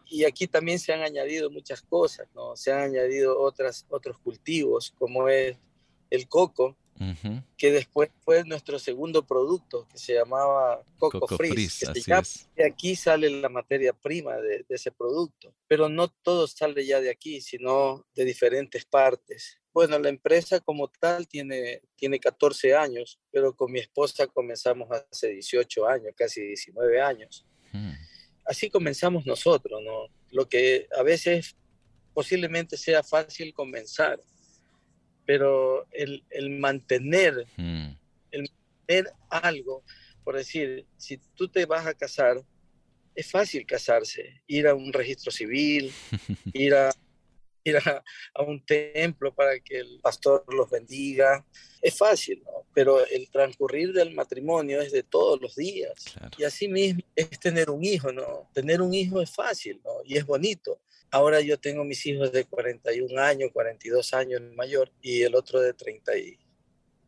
Y 0.06 0.24
aquí 0.24 0.46
también 0.46 0.78
se 0.78 0.92
han 0.92 1.02
añadido 1.02 1.50
muchas 1.50 1.82
cosas, 1.82 2.28
¿no? 2.34 2.56
Se 2.56 2.72
han 2.72 2.80
añadido 2.80 3.38
otras, 3.38 3.84
otros 3.90 4.16
cultivos, 4.18 4.94
como 4.98 5.28
es 5.28 5.58
el 6.10 6.28
coco, 6.28 6.76
que 7.56 7.72
después 7.72 8.10
fue 8.20 8.44
nuestro 8.44 8.78
segundo 8.78 9.24
producto, 9.24 9.86
que 9.92 9.98
se 9.98 10.14
llamaba 10.14 10.82
Coco, 10.98 11.20
Coco 11.20 11.44
y 11.44 12.62
aquí 12.62 12.96
sale 12.96 13.30
la 13.30 13.48
materia 13.48 13.92
prima 13.92 14.36
de, 14.36 14.64
ese 14.68 14.90
producto, 14.90 15.54
pero 15.66 15.88
no 15.88 16.08
todo 16.08 16.46
sale 16.46 16.84
ya 16.84 17.00
de 17.00 17.10
aquí, 17.10 17.40
sino 17.40 18.04
de 18.14 18.24
diferentes 18.24 18.84
partes. 18.84 19.60
Bueno, 19.72 19.98
la 19.98 20.08
empresa 20.08 20.60
como 20.60 20.88
tal 20.88 21.28
tiene, 21.28 21.82
tiene 21.94 22.18
14 22.18 22.74
años, 22.74 23.20
pero 23.30 23.54
con 23.54 23.70
mi 23.70 23.78
esposa 23.78 24.26
comenzamos 24.26 24.88
hace 24.90 25.28
18 25.28 25.86
años, 25.86 26.12
casi 26.16 26.40
19 26.40 27.00
años. 27.00 27.46
Así 28.44 28.70
comenzamos 28.70 29.26
nosotros, 29.26 29.80
¿no? 29.84 30.08
Lo 30.30 30.48
que 30.48 30.88
a 30.96 31.02
veces 31.02 31.54
posiblemente 32.14 32.76
sea 32.76 33.04
fácil 33.04 33.54
comenzar, 33.54 34.20
pero 35.28 35.86
el, 35.92 36.22
mantener, 36.58 37.46
hmm. 37.58 37.90
el 38.30 38.50
mantener 38.50 39.12
algo, 39.28 39.84
por 40.24 40.36
decir, 40.36 40.86
si 40.96 41.18
tú 41.34 41.48
te 41.48 41.66
vas 41.66 41.86
a 41.86 41.92
casar, 41.92 42.42
es 43.14 43.30
fácil 43.30 43.66
casarse, 43.66 44.40
ir 44.46 44.66
a 44.66 44.74
un 44.74 44.90
registro 44.90 45.30
civil, 45.30 45.92
ir 46.54 46.74
a 46.74 46.90
ir 47.62 47.76
a, 47.76 48.02
un 48.42 48.64
templo 48.64 49.34
para 49.34 49.60
que 49.60 49.80
el 49.80 50.00
pastor 50.00 50.46
los 50.48 50.70
bendiga. 50.70 51.44
Es 51.82 51.98
fácil, 51.98 52.42
¿no? 52.46 52.66
Pero 52.72 53.04
el 53.04 53.28
transcurrir 53.28 53.92
del 53.92 54.14
matrimonio 54.14 54.80
es 54.80 54.92
de 54.92 55.02
todos 55.02 55.38
los 55.42 55.54
días. 55.56 56.06
Y 56.38 56.44
así 56.44 56.68
mismo 56.68 57.02
es 57.14 57.38
tener 57.38 57.68
un 57.68 57.84
hijo, 57.84 58.12
¿no? 58.12 58.48
Tener 58.54 58.80
un 58.80 58.94
hijo 58.94 59.20
es 59.20 59.30
fácil, 59.30 59.78
¿no? 59.84 59.90
Y 60.06 60.16
es 60.16 60.24
bonito. 60.24 60.80
Ahora 61.10 61.40
yo 61.40 61.58
tengo 61.58 61.84
mis 61.84 62.04
hijos 62.06 62.32
de 62.32 62.44
41 62.44 63.20
años, 63.20 63.50
42 63.52 64.12
años 64.14 64.42
mayor 64.54 64.92
y 65.00 65.22
el 65.22 65.34
otro 65.34 65.60
de, 65.60 65.72
30 65.72 66.16
y, 66.18 66.38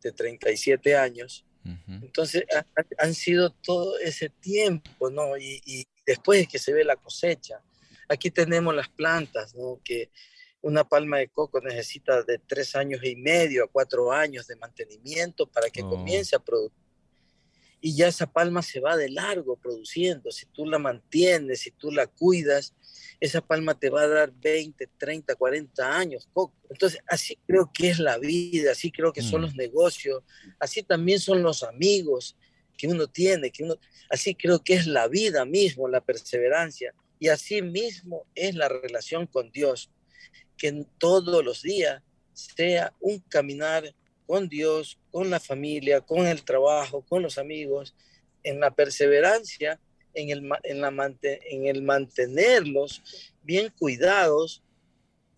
de 0.01 0.11
37 0.11 0.95
años. 0.95 1.45
Entonces 1.87 2.45
han 2.97 3.13
sido 3.13 3.51
todo 3.51 3.99
ese 3.99 4.29
tiempo, 4.29 5.11
¿no? 5.11 5.37
Y, 5.37 5.61
y, 5.65 5.85
después 6.03 6.47
que 6.47 6.57
se 6.57 6.73
ve 6.73 6.83
la 6.83 6.95
cosecha. 6.95 7.61
Aquí 8.09 8.31
tenemos 8.31 8.75
las 8.75 8.89
plantas, 8.89 9.53
¿no? 9.53 9.79
Que 9.83 10.09
una 10.61 10.83
palma 10.83 11.19
de 11.19 11.27
coco 11.27 11.61
necesita 11.61 12.23
de 12.23 12.39
tres 12.39 12.75
años 12.75 13.01
y 13.03 13.15
medio 13.15 13.63
a 13.63 13.67
cuatro 13.67 14.11
años 14.11 14.47
de 14.47 14.55
mantenimiento 14.55 15.47
para 15.47 15.69
que 15.69 15.83
oh. 15.83 15.89
comience 15.89 16.35
a 16.35 16.39
producir 16.39 16.80
y 17.81 17.95
ya 17.95 18.07
esa 18.07 18.31
palma 18.31 18.61
se 18.61 18.79
va 18.79 18.95
de 18.95 19.09
largo 19.09 19.57
produciendo. 19.57 20.31
Si 20.31 20.45
tú 20.45 20.67
la 20.67 20.77
mantienes, 20.77 21.61
si 21.61 21.71
tú 21.71 21.91
la 21.91 22.05
cuidas, 22.05 22.75
esa 23.19 23.41
palma 23.41 23.77
te 23.77 23.89
va 23.89 24.03
a 24.03 24.07
dar 24.07 24.31
20, 24.31 24.87
30, 24.97 25.35
40 25.35 25.97
años, 25.97 26.29
coco. 26.31 26.53
Entonces, 26.69 27.01
así 27.07 27.37
creo 27.47 27.71
que 27.73 27.89
es 27.89 27.99
la 27.99 28.19
vida, 28.19 28.71
así 28.71 28.91
creo 28.91 29.11
que 29.11 29.23
son 29.23 29.41
mm. 29.41 29.43
los 29.45 29.55
negocios, 29.55 30.23
así 30.59 30.83
también 30.83 31.19
son 31.19 31.41
los 31.41 31.63
amigos 31.63 32.37
que 32.77 32.87
uno 32.87 33.07
tiene, 33.07 33.51
que 33.51 33.63
uno, 33.63 33.75
así 34.09 34.35
creo 34.35 34.63
que 34.63 34.75
es 34.75 34.85
la 34.85 35.07
vida 35.07 35.43
mismo, 35.45 35.87
la 35.87 36.01
perseverancia, 36.01 36.93
y 37.19 37.27
así 37.29 37.61
mismo 37.61 38.25
es 38.35 38.55
la 38.55 38.69
relación 38.69 39.27
con 39.27 39.51
Dios, 39.51 39.91
que 40.57 40.85
todos 40.97 41.43
los 41.43 41.61
días 41.63 42.01
sea 42.33 42.93
un 42.99 43.19
caminar 43.19 43.95
con 44.31 44.47
Dios, 44.47 44.97
con 45.11 45.29
la 45.29 45.41
familia, 45.41 45.99
con 45.99 46.25
el 46.25 46.41
trabajo, 46.43 47.01
con 47.01 47.21
los 47.21 47.37
amigos, 47.37 47.93
en 48.43 48.61
la 48.61 48.71
perseverancia, 48.71 49.77
en 50.13 50.29
el, 50.29 50.49
en 50.63 50.79
la, 50.79 51.13
en 51.21 51.65
el 51.65 51.81
mantenerlos 51.81 53.03
bien 53.43 53.73
cuidados, 53.77 54.63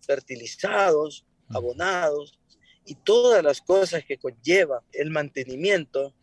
fertilizados, 0.00 1.24
abonados, 1.48 2.38
y 2.86 2.94
todas 2.94 3.42
las 3.42 3.60
cosas 3.60 4.04
que 4.04 4.16
conlleva 4.16 4.84
el 4.92 5.10
mantenimiento 5.10 6.14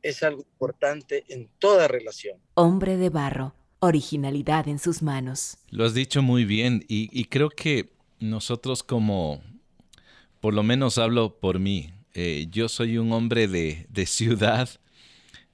es 0.00 0.22
algo 0.22 0.42
importante 0.42 1.24
en 1.28 1.48
toda 1.58 1.88
relación. 1.88 2.38
Hombre 2.54 2.96
de 2.96 3.10
barro, 3.10 3.56
originalidad 3.80 4.68
en 4.68 4.78
sus 4.78 5.02
manos. 5.02 5.56
Lo 5.68 5.84
has 5.84 5.94
dicho 5.94 6.22
muy 6.22 6.44
bien 6.44 6.84
y, 6.86 7.24
creo 7.24 7.50
que 7.50 7.92
nosotros 8.20 8.84
como, 8.84 9.42
por 10.40 10.54
lo 10.54 10.62
menos 10.62 10.96
hablo 10.98 11.40
por 11.40 11.58
mí, 11.58 11.93
eh, 12.14 12.46
yo 12.50 12.68
soy 12.68 12.98
un 12.98 13.12
hombre 13.12 13.48
de, 13.48 13.86
de 13.90 14.06
ciudad 14.06 14.68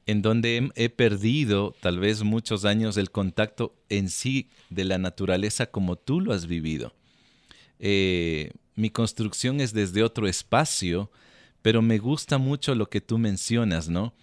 en 0.07 0.23
donde 0.23 0.71
he 0.75 0.89
perdido 0.89 1.75
tal 1.81 2.01
vez 2.01 2.23
muchos 2.23 2.65
años 2.65 2.97
el 2.97 3.11
contacto 3.11 3.77
en 3.89 4.09
sí 4.09 4.51
de 4.69 4.85
la 4.85 4.99
naturaleza 4.99 5.67
como 5.67 5.97
tú 5.97 6.21
lo 6.21 6.33
has 6.33 6.47
vivido. 6.47 6.95
Eh, 7.79 8.51
mi 8.75 8.91
construcción 8.91 9.61
es 9.61 9.73
desde 9.73 10.03
otro 10.03 10.27
espacio, 10.27 11.11
pero 11.63 11.81
me 11.81 11.99
gusta 11.99 12.39
mucho 12.39 12.75
lo 12.75 12.91
que 12.91 13.01
tú 13.01 13.19
mencionas, 13.19 13.89
¿no? 13.89 14.15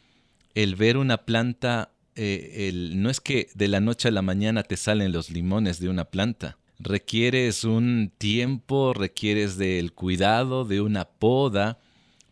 El 0.56 0.76
ver 0.76 0.98
una 0.98 1.26
planta, 1.26 1.92
eh, 2.16 2.72
no 2.96 3.10
es 3.10 3.22
que 3.22 3.50
de 3.54 3.68
la 3.68 3.80
noche 3.80 4.08
a 4.08 4.12
la 4.12 4.22
mañana 4.22 4.64
te 4.64 4.78
salen 4.78 5.12
los 5.12 5.30
limones 5.30 5.80
de 5.80 5.90
una 5.90 6.06
planta. 6.06 6.58
Requieres 6.80 7.64
un 7.64 8.12
tiempo, 8.18 8.94
requieres 8.94 9.58
del 9.58 9.94
cuidado, 9.94 10.66
de 10.66 10.82
una 10.82 11.06
poda, 11.06 11.80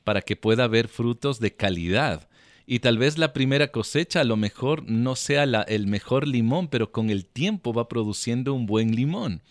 para 0.06 0.22
que 0.22 0.38
pueda 0.38 0.63
haber 0.63 0.88
frutos 0.88 1.41
de 1.41 1.54
calidad. 1.54 2.30
Y 2.65 2.80
tal 2.80 2.98
vez 2.98 3.18
la 3.18 3.34
primera 3.34 3.68
cosecha 3.68 4.22
a 4.22 4.24
lo 4.24 4.38
mejor 4.38 4.89
no 4.89 5.18
sea 5.18 5.44
el 5.44 5.88
mejor 5.88 6.28
limón, 6.28 6.70
pero 6.70 6.91
con 6.94 7.10
el 7.10 7.26
tiempo 7.26 7.74
va 7.74 7.89
produciendo 7.89 8.54
un 8.54 8.65
buen 8.65 8.96
limón. 8.96 9.41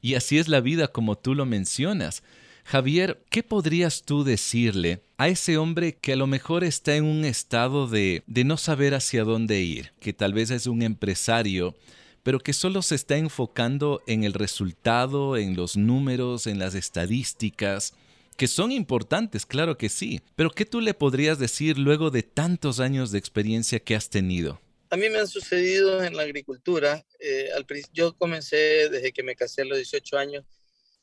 Y 0.00 0.14
así 0.14 0.38
es 0.38 0.46
la 0.46 0.60
vida 0.60 0.88
como 0.88 1.18
tú 1.18 1.34
lo 1.34 1.44
mencionas. 1.44 2.22
Javier, 2.64 3.22
¿qué 3.30 3.42
podrías 3.42 4.04
tú 4.04 4.24
decirle 4.24 5.02
a 5.18 5.28
ese 5.28 5.56
hombre 5.56 5.96
que 5.96 6.14
a 6.14 6.16
lo 6.16 6.26
mejor 6.26 6.64
está 6.64 6.96
en 6.96 7.04
un 7.04 7.24
estado 7.24 7.86
de, 7.86 8.22
de 8.26 8.44
no 8.44 8.56
saber 8.56 8.94
hacia 8.94 9.24
dónde 9.24 9.60
ir, 9.62 9.92
que 10.00 10.12
tal 10.12 10.32
vez 10.32 10.50
es 10.50 10.66
un 10.66 10.82
empresario, 10.82 11.76
pero 12.22 12.40
que 12.40 12.52
solo 12.52 12.82
se 12.82 12.96
está 12.96 13.16
enfocando 13.16 14.02
en 14.08 14.24
el 14.24 14.32
resultado, 14.32 15.36
en 15.36 15.54
los 15.54 15.76
números, 15.76 16.48
en 16.48 16.58
las 16.58 16.74
estadísticas, 16.74 17.94
que 18.36 18.48
son 18.48 18.72
importantes, 18.72 19.46
claro 19.46 19.78
que 19.78 19.88
sí, 19.88 20.20
pero 20.34 20.50
¿qué 20.50 20.64
tú 20.64 20.80
le 20.80 20.94
podrías 20.94 21.38
decir 21.38 21.78
luego 21.78 22.10
de 22.10 22.22
tantos 22.22 22.80
años 22.80 23.10
de 23.10 23.18
experiencia 23.18 23.80
que 23.80 23.94
has 23.94 24.10
tenido? 24.10 24.60
A 24.90 24.96
mí 24.96 25.08
me 25.08 25.18
han 25.18 25.26
sucedido 25.26 26.04
en 26.04 26.16
la 26.16 26.22
agricultura. 26.22 27.04
Eh, 27.18 27.50
al, 27.56 27.66
yo 27.92 28.16
comencé 28.16 28.88
desde 28.88 29.12
que 29.12 29.22
me 29.22 29.34
casé 29.34 29.62
a 29.62 29.64
los 29.64 29.78
18 29.78 30.16
años, 30.16 30.44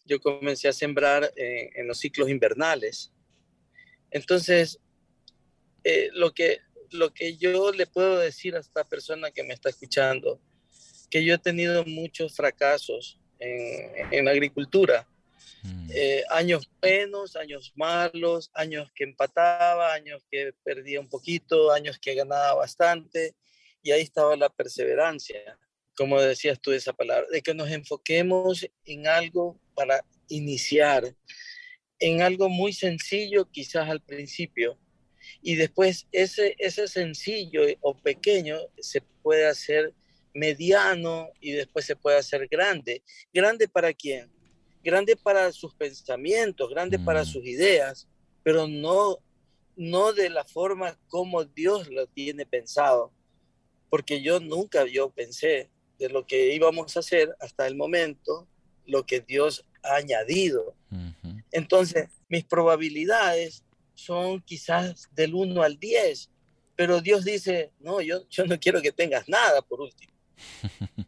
yo 0.05 0.21
comencé 0.21 0.67
a 0.67 0.73
sembrar 0.73 1.31
eh, 1.35 1.69
en 1.75 1.87
los 1.87 1.99
ciclos 1.99 2.29
invernales. 2.29 3.11
Entonces, 4.11 4.79
eh, 5.83 6.09
lo, 6.13 6.33
que, 6.33 6.59
lo 6.91 7.13
que 7.13 7.35
yo 7.35 7.71
le 7.71 7.87
puedo 7.87 8.19
decir 8.19 8.55
a 8.55 8.59
esta 8.59 8.83
persona 8.83 9.31
que 9.31 9.43
me 9.43 9.53
está 9.53 9.69
escuchando, 9.69 10.39
que 11.09 11.25
yo 11.25 11.35
he 11.35 11.39
tenido 11.39 11.83
muchos 11.85 12.35
fracasos 12.35 13.19
en, 13.39 14.13
en 14.13 14.27
agricultura. 14.27 15.07
Mm. 15.63 15.89
años 16.29 16.69
buenos, 16.81 17.35
años 17.35 17.71
malos, 17.75 18.51
años 18.53 18.91
que 18.93 19.05
empataba, 19.05 19.93
años 19.93 20.25
que 20.29 20.53
perdía 20.63 20.99
un 20.99 21.07
poquito, 21.07 21.71
años 21.71 21.97
que 21.99 22.15
ganaba 22.15 22.55
bastante. 22.55 23.35
Y 23.81 23.91
ahí 23.91 24.01
estaba 24.01 24.35
la 24.35 24.49
perseverancia, 24.49 25.57
como 25.95 26.19
decías 26.19 26.59
tú 26.59 26.71
esa 26.71 26.93
palabra, 26.93 27.27
de 27.31 27.41
que 27.41 27.53
nos 27.53 27.69
enfoquemos 27.69 28.67
en 28.85 29.07
algo 29.07 29.59
para 29.73 30.03
iniciar, 30.27 31.15
en 31.99 32.21
algo 32.21 32.49
muy 32.49 32.73
sencillo 32.73 33.49
quizás 33.49 33.89
al 33.89 34.01
principio, 34.01 34.77
y 35.41 35.55
después 35.55 36.07
ese, 36.11 36.55
ese 36.57 36.87
sencillo 36.87 37.61
o 37.81 37.97
pequeño 37.97 38.57
se 38.79 39.01
puede 39.21 39.45
hacer 39.45 39.93
mediano 40.33 41.29
y 41.39 41.51
después 41.51 41.85
se 41.85 41.95
puede 41.95 42.17
hacer 42.17 42.47
grande. 42.47 43.03
¿Grande 43.31 43.67
para 43.67 43.93
quién? 43.93 44.31
Grande 44.83 45.15
para 45.15 45.51
sus 45.51 45.73
pensamientos, 45.73 46.69
grande 46.69 46.99
para 46.99 47.23
mm. 47.23 47.25
sus 47.25 47.45
ideas, 47.45 48.07
pero 48.43 48.67
no, 48.67 49.17
no 49.75 50.13
de 50.13 50.29
la 50.29 50.43
forma 50.43 50.97
como 51.07 51.45
Dios 51.45 51.89
lo 51.89 52.05
tiene 52.07 52.45
pensado 52.45 53.11
porque 53.93 54.23
yo 54.23 54.39
nunca 54.39 54.87
yo 54.87 55.11
pensé 55.11 55.69
de 55.99 56.09
lo 56.09 56.25
que 56.25 56.55
íbamos 56.55 56.97
a 56.97 57.01
hacer 57.01 57.35
hasta 57.39 57.67
el 57.67 57.75
momento, 57.75 58.47
lo 58.87 59.05
que 59.05 59.19
Dios 59.19 59.67
ha 59.83 59.97
añadido. 59.97 60.73
Entonces, 61.51 62.09
mis 62.27 62.43
probabilidades 62.43 63.63
son 63.93 64.41
quizás 64.41 65.07
del 65.11 65.35
1 65.35 65.61
al 65.61 65.77
10, 65.77 66.27
pero 66.75 67.01
Dios 67.01 67.23
dice, 67.23 67.71
no, 67.81 68.01
yo, 68.01 68.27
yo 68.31 68.47
no 68.47 68.59
quiero 68.59 68.81
que 68.81 68.91
tengas 68.91 69.29
nada 69.29 69.61
por 69.61 69.79
último. 69.81 70.11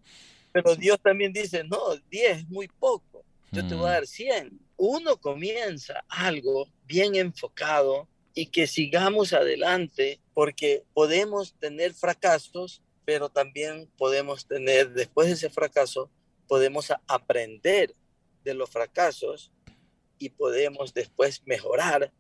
pero 0.52 0.76
Dios 0.76 1.00
también 1.02 1.34
dice, 1.34 1.64
no, 1.64 1.96
10 2.12 2.38
es 2.38 2.50
muy 2.50 2.68
poco, 2.68 3.15
yo 3.56 3.66
te 3.66 3.76
voy 3.76 3.88
a 3.88 3.94
dar 3.94 4.08
100. 4.08 4.60
Uno 4.76 5.18
comienza 5.18 6.04
algo 6.10 6.68
bien 6.86 7.16
enfocado 7.16 8.10
y 8.34 8.48
que 8.48 8.68
sigamos 8.68 9.32
adelante 9.32 10.20
porque 10.34 10.84
podemos 10.94 11.54
tener 11.54 11.94
fracasos, 11.94 12.82
pero 13.06 13.30
también 13.30 13.90
podemos 13.98 14.46
tener, 14.46 14.92
después 14.94 15.28
de 15.28 15.34
ese 15.36 15.50
fracaso, 15.50 16.12
podemos 16.48 16.92
aprender 17.08 17.96
de 18.44 18.54
los 18.54 18.70
fracasos 18.70 19.52
y 20.20 20.30
podemos 20.30 20.94
después 20.94 21.42
mejorar 21.46 22.12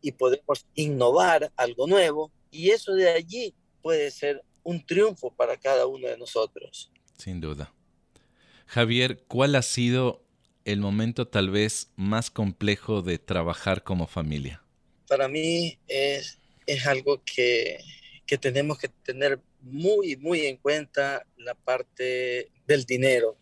y 0.00 0.12
podemos 0.12 0.66
innovar 0.74 1.52
algo 1.56 1.86
nuevo 1.86 2.32
y 2.50 2.70
eso 2.70 2.94
de 2.94 3.10
allí 3.10 3.54
puede 3.82 4.10
ser 4.10 4.42
un 4.62 4.84
triunfo 4.84 5.30
para 5.30 5.58
cada 5.58 5.86
uno 5.86 6.08
de 6.08 6.16
nosotros. 6.16 6.90
Sin 7.18 7.40
duda. 7.40 7.74
Javier, 8.66 9.22
¿cuál 9.28 9.54
ha 9.54 9.62
sido 9.62 10.21
el 10.64 10.80
momento 10.80 11.26
tal 11.26 11.50
vez 11.50 11.90
más 11.96 12.30
complejo 12.30 13.02
de 13.02 13.18
trabajar 13.18 13.82
como 13.82 14.06
familia? 14.06 14.62
Para 15.08 15.28
mí 15.28 15.78
es 15.88 16.38
es 16.66 16.86
algo 16.86 17.22
que, 17.24 17.78
tenemos 18.40 18.78
que 18.78 18.88
tener 18.88 19.38
muy, 19.60 20.16
muy 20.16 20.46
en 20.46 20.56
cuenta 20.56 21.26
la 21.36 21.54
parte 21.54 22.50
del 22.66 22.84
dinero. 22.84 23.36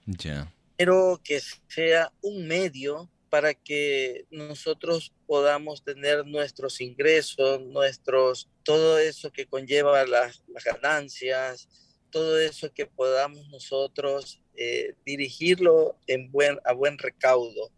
Pero 0.76 1.20
que 1.22 1.40
sea 1.68 2.12
un 2.22 2.48
medio 2.48 3.08
para 3.28 3.54
que 3.54 4.26
nosotros 4.32 5.12
podamos 5.26 5.84
tener 5.84 6.26
nuestros 6.26 6.80
ingresos, 6.80 7.60
nuestros, 7.60 8.48
todo 8.64 8.98
eso 8.98 9.30
que 9.30 9.46
conlleva 9.46 10.04
las, 10.06 10.42
ganancias, 10.64 11.68
todo 12.10 12.40
eso 12.40 12.72
que 12.72 12.86
podamos 12.86 13.48
nosotros 13.50 14.40
eh, 14.56 14.94
dirigirlo 15.04 15.96
en 16.06 16.30
buen, 16.30 16.58
a 16.64 16.72
buen 16.72 16.98
recaudo. 16.98 17.70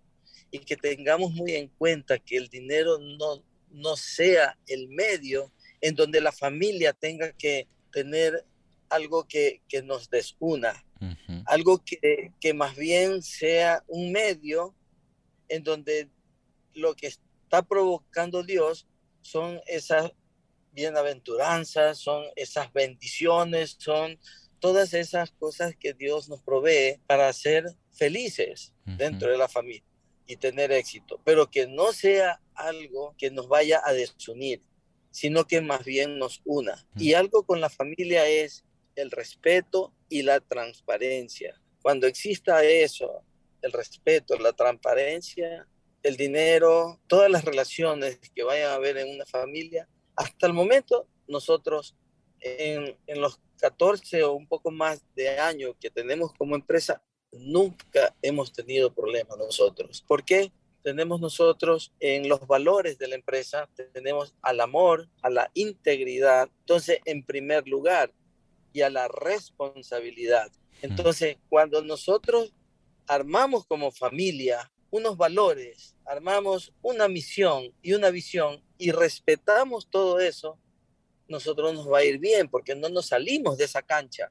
Y 0.50 0.58
que 0.60 0.76
tengamos 0.76 1.32
muy 1.32 1.54
en 1.54 1.68
cuenta 1.68 2.18
que 2.18 2.36
el 2.36 2.48
dinero 2.48 2.98
no, 2.98 3.42
no 3.70 3.96
sea 3.96 4.58
el 4.66 4.88
medio 4.88 5.52
en 5.80 5.94
donde 5.94 6.20
la 6.20 6.32
familia 6.32 6.92
tenga 6.92 7.32
que 7.32 7.66
tener 7.90 8.44
algo 8.88 9.26
que, 9.26 9.62
nos 9.84 10.10
desuna, 10.10 10.84
algo 11.46 11.82
que, 11.84 12.32
que, 12.38 12.54
más 12.54 12.76
bien 12.76 13.22
sea 13.22 13.82
un 13.88 14.12
medio 14.12 14.74
en 15.48 15.64
donde 15.64 16.08
lo 16.74 16.94
que 16.94 17.08
está 17.08 17.62
provocando 17.62 18.42
Dios 18.42 18.86
son 19.22 19.60
esas 19.66 20.12
bienaventuranzas, 20.72 21.98
son 21.98 22.24
esas 22.36 22.72
bendiciones, 22.72 23.76
son 23.78 24.18
todas 24.62 24.94
esas 24.94 25.32
cosas 25.32 25.74
que 25.74 25.92
Dios 25.92 26.28
nos 26.28 26.40
provee 26.40 27.00
para 27.08 27.32
ser 27.32 27.66
felices 27.90 28.72
dentro 28.84 29.28
de 29.28 29.36
la 29.36 29.48
familia 29.48 29.82
y 30.24 30.36
tener 30.36 30.70
éxito, 30.70 31.20
pero 31.24 31.50
que 31.50 31.66
no 31.66 31.92
sea 31.92 32.40
algo 32.54 33.12
que 33.18 33.32
nos 33.32 33.48
vaya 33.48 33.82
a 33.84 33.92
desunir, 33.92 34.62
sino 35.10 35.48
que 35.48 35.60
más 35.60 35.84
bien 35.84 36.16
nos 36.16 36.42
una. 36.44 36.86
Y 36.96 37.14
algo 37.14 37.44
con 37.44 37.60
la 37.60 37.70
familia 37.70 38.28
es 38.28 38.64
el 38.94 39.10
respeto 39.10 39.92
y 40.08 40.22
la 40.22 40.38
transparencia. 40.38 41.60
Cuando 41.82 42.06
exista 42.06 42.62
eso, 42.62 43.24
el 43.62 43.72
respeto, 43.72 44.38
la 44.38 44.52
transparencia, 44.52 45.66
el 46.04 46.16
dinero, 46.16 47.00
todas 47.08 47.28
las 47.28 47.44
relaciones 47.44 48.20
que 48.32 48.44
vayan 48.44 48.70
a 48.70 48.74
haber 48.74 48.96
en 48.96 49.12
una 49.12 49.26
familia, 49.26 49.88
hasta 50.14 50.46
el 50.46 50.52
momento 50.52 51.08
nosotros 51.26 51.96
en, 52.42 52.96
en 53.06 53.20
los 53.20 53.40
14 53.58 54.24
o 54.24 54.32
un 54.32 54.46
poco 54.46 54.70
más 54.70 55.04
de 55.14 55.38
años 55.38 55.76
que 55.80 55.90
tenemos 55.90 56.32
como 56.34 56.56
empresa, 56.56 57.02
nunca 57.32 58.14
hemos 58.20 58.52
tenido 58.52 58.92
problemas 58.92 59.38
nosotros. 59.38 60.04
¿Por 60.06 60.24
qué? 60.24 60.52
tenemos 60.82 61.20
nosotros 61.20 61.92
en 62.00 62.28
los 62.28 62.46
valores 62.46 62.98
de 62.98 63.08
la 63.08 63.14
empresa, 63.14 63.68
tenemos 63.92 64.34
al 64.42 64.60
amor, 64.60 65.08
a 65.22 65.30
la 65.30 65.50
integridad, 65.54 66.50
entonces 66.60 66.98
en 67.04 67.24
primer 67.24 67.66
lugar, 67.68 68.12
y 68.72 68.82
a 68.82 68.90
la 68.90 69.08
responsabilidad. 69.08 70.50
Entonces, 70.80 71.36
cuando 71.48 71.82
nosotros 71.82 72.52
armamos 73.06 73.66
como 73.66 73.92
familia, 73.92 74.72
unos 74.90 75.16
valores, 75.16 75.94
armamos 76.04 76.72
una 76.82 77.08
misión 77.08 77.72
y 77.82 77.92
una 77.92 78.10
visión 78.10 78.62
y 78.78 78.90
respetamos 78.90 79.88
todo 79.88 80.20
eso, 80.20 80.58
nosotros 81.32 81.74
nos 81.74 81.90
va 81.90 81.98
a 81.98 82.04
ir 82.04 82.18
bien 82.18 82.48
porque 82.48 82.76
no 82.76 82.88
nos 82.88 83.06
salimos 83.06 83.58
de 83.58 83.64
esa 83.64 83.82
cancha. 83.82 84.30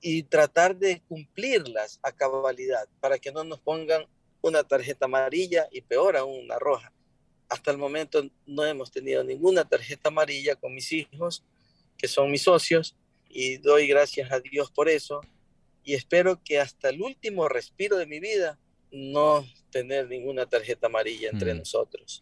Y 0.00 0.24
tratar 0.24 0.76
de 0.76 1.00
cumplirlas 1.08 1.98
a 2.02 2.12
cabalidad 2.12 2.86
para 3.00 3.18
que 3.18 3.32
no 3.32 3.42
nos 3.44 3.60
pongan 3.60 4.04
una 4.42 4.62
tarjeta 4.62 5.06
amarilla 5.06 5.68
y 5.72 5.80
peor 5.80 6.16
aún 6.16 6.44
una 6.44 6.58
roja. 6.58 6.92
Hasta 7.48 7.70
el 7.70 7.78
momento 7.78 8.22
no 8.46 8.64
hemos 8.64 8.90
tenido 8.90 9.24
ninguna 9.24 9.64
tarjeta 9.64 10.10
amarilla 10.10 10.54
con 10.54 10.74
mis 10.74 10.92
hijos, 10.92 11.42
que 11.96 12.06
son 12.06 12.30
mis 12.30 12.42
socios, 12.42 12.94
y 13.28 13.56
doy 13.56 13.88
gracias 13.88 14.30
a 14.30 14.40
Dios 14.40 14.70
por 14.70 14.88
eso. 14.88 15.20
Y 15.82 15.94
espero 15.94 16.42
que 16.44 16.60
hasta 16.60 16.90
el 16.90 17.00
último 17.00 17.48
respiro 17.48 17.96
de 17.96 18.06
mi 18.06 18.20
vida 18.20 18.58
no 18.92 19.46
tener 19.70 20.08
ninguna 20.08 20.46
tarjeta 20.46 20.86
amarilla 20.86 21.30
entre 21.30 21.54
mm. 21.54 21.58
nosotros. 21.58 22.20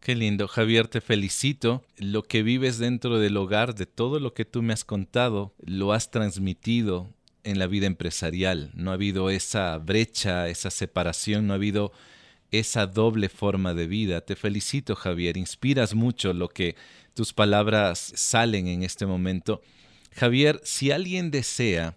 Qué 0.00 0.14
lindo, 0.14 0.46
Javier, 0.46 0.86
te 0.86 1.00
felicito. 1.00 1.84
Lo 1.96 2.22
que 2.22 2.42
vives 2.42 2.78
dentro 2.78 3.18
del 3.18 3.36
hogar, 3.36 3.74
de 3.74 3.86
todo 3.86 4.20
lo 4.20 4.34
que 4.34 4.44
tú 4.44 4.62
me 4.62 4.72
has 4.72 4.84
contado, 4.84 5.52
lo 5.58 5.92
has 5.92 6.10
transmitido 6.10 7.08
en 7.42 7.58
la 7.58 7.66
vida 7.66 7.86
empresarial. 7.86 8.70
No 8.74 8.90
ha 8.90 8.94
habido 8.94 9.30
esa 9.30 9.76
brecha, 9.78 10.48
esa 10.48 10.70
separación, 10.70 11.46
no 11.46 11.54
ha 11.54 11.56
habido 11.56 11.92
esa 12.50 12.86
doble 12.86 13.28
forma 13.28 13.74
de 13.74 13.86
vida. 13.86 14.20
Te 14.20 14.36
felicito, 14.36 14.94
Javier. 14.94 15.36
Inspiras 15.36 15.94
mucho 15.94 16.32
lo 16.32 16.48
que 16.48 16.76
tus 17.14 17.32
palabras 17.32 18.12
salen 18.14 18.68
en 18.68 18.82
este 18.82 19.06
momento. 19.06 19.62
Javier, 20.12 20.60
si 20.62 20.90
alguien 20.90 21.30
desea 21.30 21.96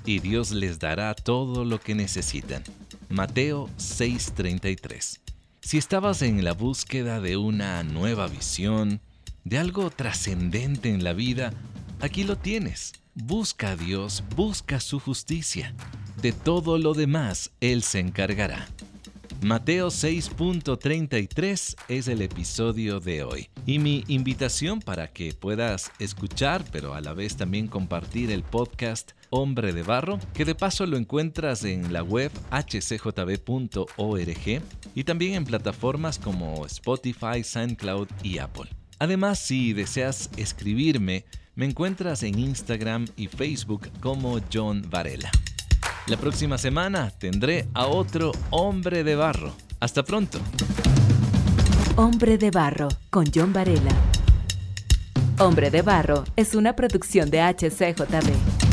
y 0.06 0.20
Dios 0.20 0.52
les 0.52 0.80
dará 0.80 1.14
todo 1.14 1.66
lo 1.66 1.80
que 1.80 1.94
necesitan. 1.94 2.64
Mateo 3.10 3.70
6:33. 3.78 5.20
Si 5.62 5.78
estabas 5.78 6.22
en 6.22 6.44
la 6.44 6.54
búsqueda 6.54 7.20
de 7.20 7.36
una 7.36 7.84
nueva 7.84 8.28
visión, 8.28 9.02
de 9.44 9.58
algo 9.58 9.90
trascendente 9.90 10.90
en 10.90 11.04
la 11.04 11.14
vida, 11.14 11.54
aquí 12.00 12.24
lo 12.24 12.38
tienes. 12.38 12.94
Busca 13.16 13.72
a 13.72 13.76
Dios, 13.76 14.24
busca 14.36 14.80
su 14.80 15.00
justicia. 15.00 15.74
De 16.22 16.32
todo 16.32 16.78
lo 16.78 16.94
demás, 16.94 17.52
Él 17.60 17.84
se 17.84 18.00
encargará. 18.00 18.68
Mateo 19.42 19.90
6.33 19.90 21.76
es 21.90 22.08
el 22.08 22.24
episodio 22.24 23.00
de 23.00 23.24
hoy. 23.24 23.50
Y 23.68 23.78
mi 23.78 24.04
invitación 24.08 24.80
para 24.80 25.08
que 25.14 25.32
puedas 25.34 25.92
escuchar, 26.00 26.66
pero 26.72 26.96
a 26.96 27.02
la 27.02 27.14
vez 27.14 27.38
también 27.38 27.68
compartir 27.68 28.32
el 28.32 28.42
podcast 28.42 29.12
Hombre 29.30 29.74
de 29.74 29.84
Barro, 29.84 30.18
que 30.34 30.44
de 30.44 30.56
paso 30.56 30.88
lo 30.88 30.98
encuentras 30.98 31.64
en 31.66 31.94
la 31.94 32.02
web 32.02 32.32
hcjb.org 32.50 33.92
y 34.96 35.04
también 35.04 35.36
en 35.36 35.46
plataformas 35.46 36.18
como 36.18 36.66
Spotify, 36.66 37.44
SoundCloud 37.44 38.08
y 38.24 38.40
Apple. 38.40 38.70
Además, 38.98 39.38
si 39.38 39.74
deseas 39.74 40.32
escribirme, 40.38 41.26
me 41.54 41.66
encuentras 41.66 42.24
en 42.24 42.40
Instagram 42.40 43.06
y 43.16 43.28
Facebook 43.28 43.90
como 44.00 44.40
John 44.52 44.84
Varela. 44.90 45.30
La 46.08 46.16
próxima 46.16 46.58
semana 46.58 47.12
tendré 47.12 47.68
a 47.74 47.88
otro 47.88 48.32
hombre 48.50 49.04
de 49.04 49.18
barro. 49.18 49.52
Hasta 49.82 50.04
pronto. 50.04 50.40
Hombre 51.98 52.38
de 52.38 52.50
barro 52.50 52.88
con 53.10 53.26
John 53.34 53.52
Varela. 53.52 53.92
Hombre 55.38 55.70
de 55.70 55.82
barro 55.82 56.24
es 56.38 56.56
una 56.56 56.78
producción 56.78 57.30
de 57.30 57.42
HCJB. 57.42 58.67